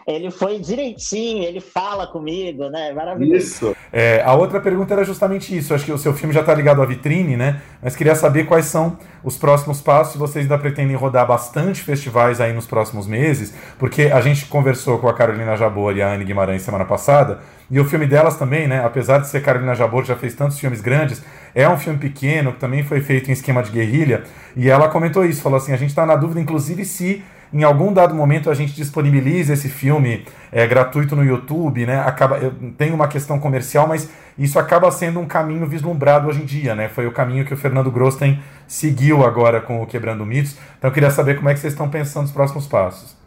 [0.05, 2.91] Ele foi direitinho, ele fala comigo, né?
[2.93, 3.37] Maravilhoso.
[3.37, 3.75] Isso.
[3.91, 5.73] É, a outra pergunta era justamente isso.
[5.73, 7.61] Acho que o seu filme já está ligado à vitrine, né?
[7.81, 10.17] Mas queria saber quais são os próximos passos.
[10.17, 15.07] Vocês ainda pretendem rodar bastante festivais aí nos próximos meses, porque a gente conversou com
[15.07, 17.39] a Carolina Jabor e a Anne Guimarães semana passada,
[17.71, 18.83] e o filme delas também, né?
[18.83, 21.23] Apesar de ser Carolina Jabor, já fez tantos filmes grandes,
[21.55, 24.23] é um filme pequeno que também foi feito em esquema de guerrilha.
[24.55, 27.91] E ela comentou isso, falou assim: a gente está na dúvida, inclusive, se em algum
[27.91, 31.99] dado momento a gente disponibiliza esse filme é, gratuito no YouTube, né?
[31.99, 32.39] Acaba,
[32.77, 36.87] tem uma questão comercial, mas isso acaba sendo um caminho vislumbrado hoje em dia, né?
[36.89, 40.57] Foi o caminho que o Fernando Grosten seguiu agora com o Quebrando Mitos.
[40.77, 43.18] Então eu queria saber como é que vocês estão pensando nos próximos passos.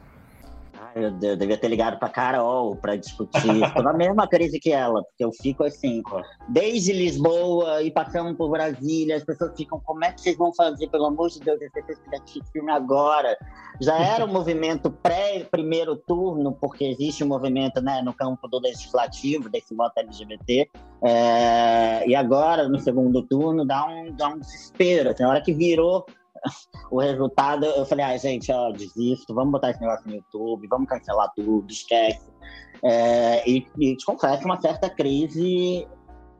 [0.94, 3.40] Eu, eu devia ter ligado pra Carol pra discutir.
[3.74, 6.02] Tô na mesma crise que ela, porque eu fico assim,
[6.48, 10.88] desde Lisboa e passando por Brasília, as pessoas ficam, como é que vocês vão fazer,
[10.88, 13.36] pelo amor de Deus, esse filme agora?
[13.80, 19.48] Já era um movimento pré-primeiro turno, porque existe um movimento né, no campo do legislativo,
[19.48, 20.70] desse voto LGBT,
[21.04, 25.10] é, e agora, no segundo turno, dá um, dá um desespero.
[25.10, 26.06] Assim, na hora que virou
[26.90, 30.88] o resultado, eu falei, ah, gente, ó, desisto, vamos botar esse negócio no YouTube, vamos
[30.88, 32.30] cancelar tudo, esquece.
[32.84, 35.86] É, e, e te confesso uma certa crise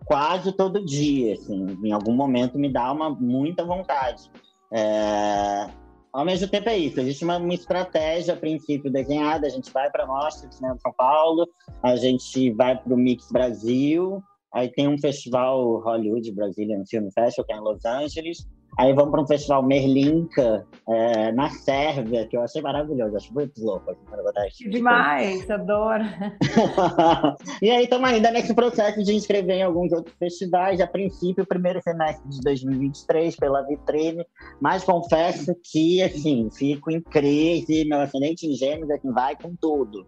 [0.04, 4.30] quase todo dia, assim, em algum momento me dá uma muita vontade.
[4.72, 5.68] É,
[6.12, 9.90] ao mesmo tempo é isso, existe uma, uma estratégia a princípio desenhada, a gente vai
[9.90, 11.48] para a Mostra de Cinema de São Paulo,
[11.82, 14.22] a gente vai para o Mix Brasil,
[14.52, 18.46] aí tem um festival Hollywood Brazilian Film Festival, que é em Los Angeles,
[18.78, 23.62] Aí vamos para um festival Merlinka é, na Sérvia, que eu achei maravilhoso, acho muito
[23.62, 23.90] louco.
[23.90, 26.04] Assim, para botar Demais, adoro.
[27.60, 31.82] e aí estamos ainda nesse processo de inscrever em alguns outros festivais, a princípio, primeiro
[31.82, 34.24] semestre de 2023, pela vitrine,
[34.60, 40.06] mas confesso que, assim, fico em crise, meu ascendente em gêmeos, assim, vai com tudo.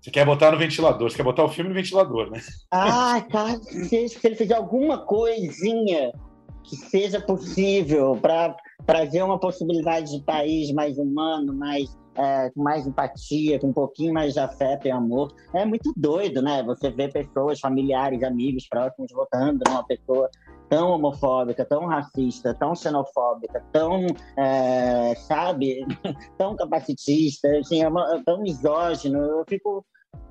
[0.00, 2.38] Você quer botar no ventilador, você quer botar o filme no ventilador, né?
[2.70, 6.12] Ah, cara, se ele fizer alguma coisinha
[6.64, 8.56] que seja possível para
[8.86, 14.14] trazer uma possibilidade de país mais humano, mais é, com mais empatia, com um pouquinho
[14.14, 15.34] mais de afeto e amor.
[15.52, 16.62] É muito doido, né?
[16.62, 20.30] Você vê pessoas, familiares, amigos próximos votando numa pessoa
[20.68, 24.06] tão homofóbica, tão racista, tão xenofóbica, tão,
[24.38, 25.84] é, sabe,
[26.38, 29.18] tão capacitista, assim, é uma, tão misógino.
[29.18, 29.84] Eu fico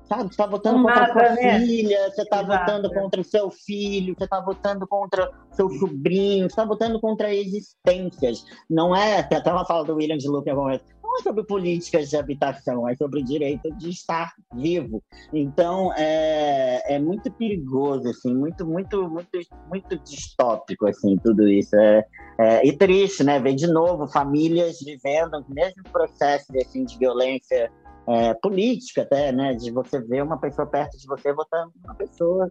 [0.04, 1.60] Sabe, você está votando contra a sua né?
[1.60, 6.52] filha, você está votando contra o seu filho, você está votando contra seu sobrinho, você
[6.52, 8.44] está votando contra existências.
[8.68, 10.78] Não é, até uma fala do William de Luca não é
[11.22, 15.02] sobre políticas de habitação, é sobre o direito de estar vivo.
[15.32, 21.76] Então, é, é muito perigoso, assim, muito, muito, muito, muito distópico, assim, tudo isso.
[21.76, 22.04] É,
[22.38, 23.38] é, e triste, né?
[23.38, 27.70] Ver de novo famílias vivendo o mesmo processo assim, de violência
[28.06, 29.54] é, política até, né?
[29.54, 32.48] De você ver uma pessoa perto de você votando uma pessoa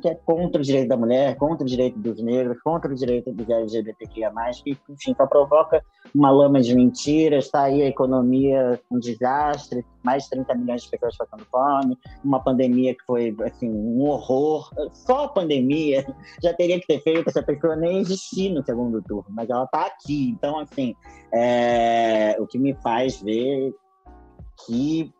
[0.00, 3.32] que é contra o direito da mulher, contra o direito dos negros, contra o direito
[3.32, 4.32] dos LGBTQIA+,
[4.62, 5.82] que, enfim, só provoca
[6.14, 10.90] uma lama de mentiras, está aí a economia um desastre, mais de 30 milhões de
[10.90, 14.70] pessoas passando fome, uma pandemia que foi, assim, um horror.
[14.92, 16.06] Só a pandemia
[16.42, 19.86] já teria que ter feito essa pessoa nem existir no segundo turno, mas ela está
[19.86, 20.30] aqui.
[20.30, 20.94] Então, assim,
[21.34, 23.74] é, o que me faz ver
[24.66, 25.12] que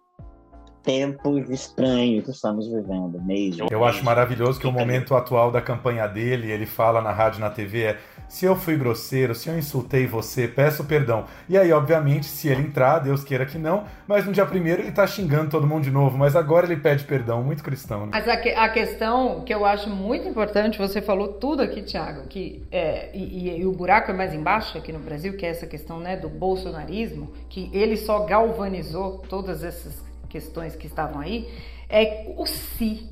[0.82, 3.68] tempos estranhos que estamos vivendo mesmo.
[3.70, 7.50] Eu acho maravilhoso que o momento atual da campanha dele, ele fala na rádio, na
[7.50, 11.24] TV, é se eu fui grosseiro, se eu insultei você, peço perdão.
[11.48, 14.92] E aí, obviamente, se ele entrar, Deus queira que não, mas no dia primeiro ele
[14.92, 18.12] tá xingando todo mundo de novo, mas agora ele pede perdão, muito cristão, né?
[18.12, 22.28] Mas a, que, a questão que eu acho muito importante, você falou tudo aqui, Thiago,
[22.28, 25.48] que é, e, e, e, o buraco é mais embaixo aqui no Brasil, que é
[25.48, 31.46] essa questão né, do bolsonarismo, que ele só galvanizou todas essas questões que estavam aí,
[31.88, 33.06] é o se.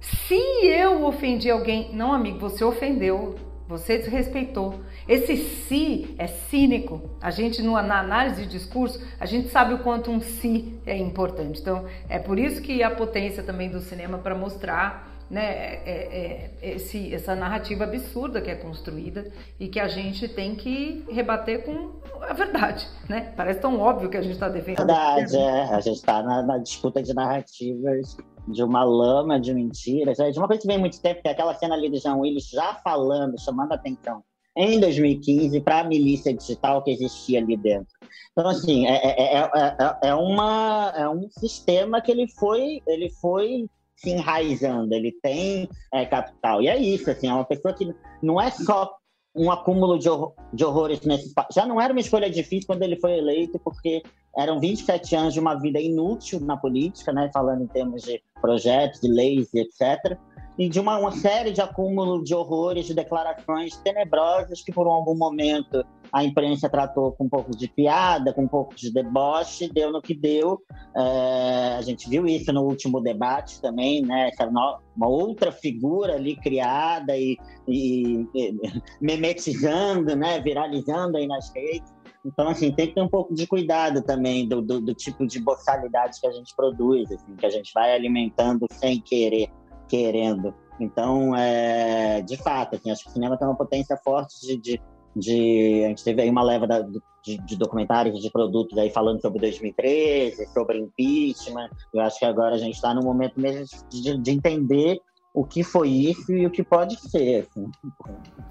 [0.00, 3.34] Se eu ofendi alguém, não, amigo, você ofendeu,
[3.66, 4.80] você desrespeitou.
[5.08, 7.10] Esse se é cínico.
[7.20, 11.60] A gente, na análise de discurso, a gente sabe o quanto um se é importante.
[11.60, 16.50] Então, é por isso que a potência também do cinema para mostrar né, é, é,
[16.62, 21.64] é, esse, essa narrativa absurda que é construída e que a gente tem que rebater
[21.64, 23.32] com a verdade, né?
[23.36, 24.86] Parece tão óbvio que a gente está defendendo.
[24.86, 25.64] Verdade, é.
[25.64, 28.16] A gente está na, na, disputa de narrativas
[28.46, 30.20] de uma lama de mentiras.
[30.20, 32.14] É de uma coisa que vem muito tempo, que é aquela cena ali do Jean
[32.14, 34.22] Willis já falando, chamando a atenção
[34.56, 37.92] em 2015 para a milícia digital que existia ali dentro.
[38.30, 43.68] Então, assim, é, é, é, é, uma, é um sistema que ele foi, ele foi
[44.04, 46.62] se enraizando, ele tem é, capital.
[46.62, 47.92] E é isso, assim, é uma pessoa que
[48.22, 48.94] não é só
[49.34, 50.08] um acúmulo de,
[50.52, 54.02] de horrores nesse Já não era uma escolha difícil quando ele foi eleito, porque
[54.36, 59.00] eram 27 anos de uma vida inútil na política, né, falando em termos de projetos,
[59.00, 60.18] de leis e etc
[60.58, 65.16] e de uma, uma série de acúmulo de horrores, de declarações tenebrosas que por algum
[65.16, 69.90] momento a imprensa tratou com um pouco de piada, com um pouco de deboche, deu
[69.90, 70.60] no que deu.
[70.96, 74.28] É, a gente viu isso no último debate também, né?
[74.28, 77.36] Essa no, uma outra figura ali criada e,
[77.66, 78.54] e, e
[79.00, 80.38] memetizando, né?
[80.38, 81.92] Viralizando aí nas redes.
[82.24, 85.38] Então, assim, tem que ter um pouco de cuidado também do, do, do tipo de
[85.40, 89.50] boçalidade que a gente produz, assim, que a gente vai alimentando sem querer
[89.88, 90.54] querendo.
[90.80, 94.80] Então, é, de fato, assim, acho que o cinema tem uma potência forte de, de,
[95.14, 99.20] de a gente teve aí uma leva da, de, de, documentários, de produtos aí falando
[99.20, 101.70] sobre 2013, sobre impeachment.
[101.92, 104.98] Eu acho que agora a gente está no momento mesmo de, de, entender
[105.32, 107.46] o que foi isso e o que pode ser.
[107.46, 107.70] Assim.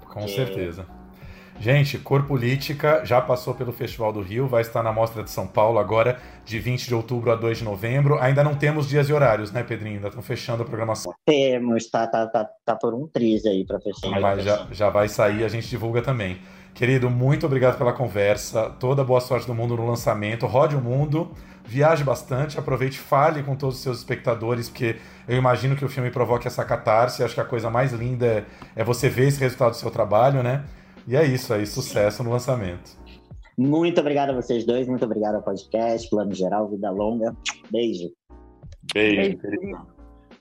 [0.06, 0.86] Com certeza.
[1.58, 5.46] Gente, Cor Política já passou pelo Festival do Rio, vai estar na Mostra de São
[5.46, 8.18] Paulo agora, de 20 de outubro a 2 de novembro.
[8.20, 9.96] Ainda não temos dias e horários, né, Pedrinho?
[9.96, 11.12] Ainda estão fechando a programação.
[11.24, 14.20] Temos, tá, tá, tá, tá por um triz aí para fechar.
[14.20, 16.38] Mas já, já vai sair, a gente divulga também.
[16.74, 18.68] Querido, muito obrigado pela conversa.
[18.80, 20.44] Toda boa sorte do mundo no lançamento.
[20.44, 21.30] Rode o mundo,
[21.64, 24.96] viaje bastante, aproveite, fale com todos os seus espectadores, porque
[25.28, 27.22] eu imagino que o filme provoque essa catarse.
[27.22, 28.44] Acho que a coisa mais linda é,
[28.74, 30.64] é você ver esse resultado do seu trabalho, né?
[31.06, 32.96] E é isso aí, sucesso no lançamento.
[33.56, 37.36] Muito obrigado a vocês dois, muito obrigado ao podcast, Plano Geral, Vida Longa.
[37.70, 38.10] Beijo.
[38.92, 39.94] Beijo, Beijo.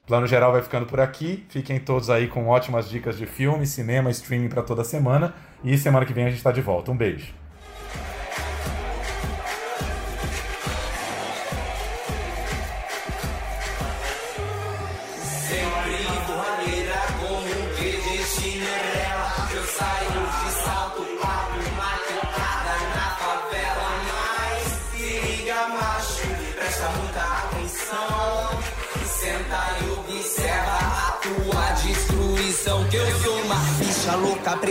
[0.05, 1.45] Plano Geral vai ficando por aqui.
[1.47, 5.34] Fiquem todos aí com ótimas dicas de filme, cinema, streaming para toda semana.
[5.64, 6.91] E semana que vem a gente está de volta.
[6.91, 7.34] Um beijo.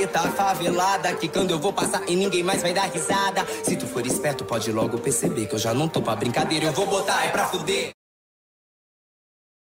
[0.06, 1.14] Preta, favelada.
[1.14, 3.46] Que quando eu vou passar e ninguém mais vai dar risada.
[3.62, 6.66] Se tu for esperto, pode logo perceber que eu já não tô pra brincadeira.
[6.66, 7.92] Eu vou botar é pra fuder.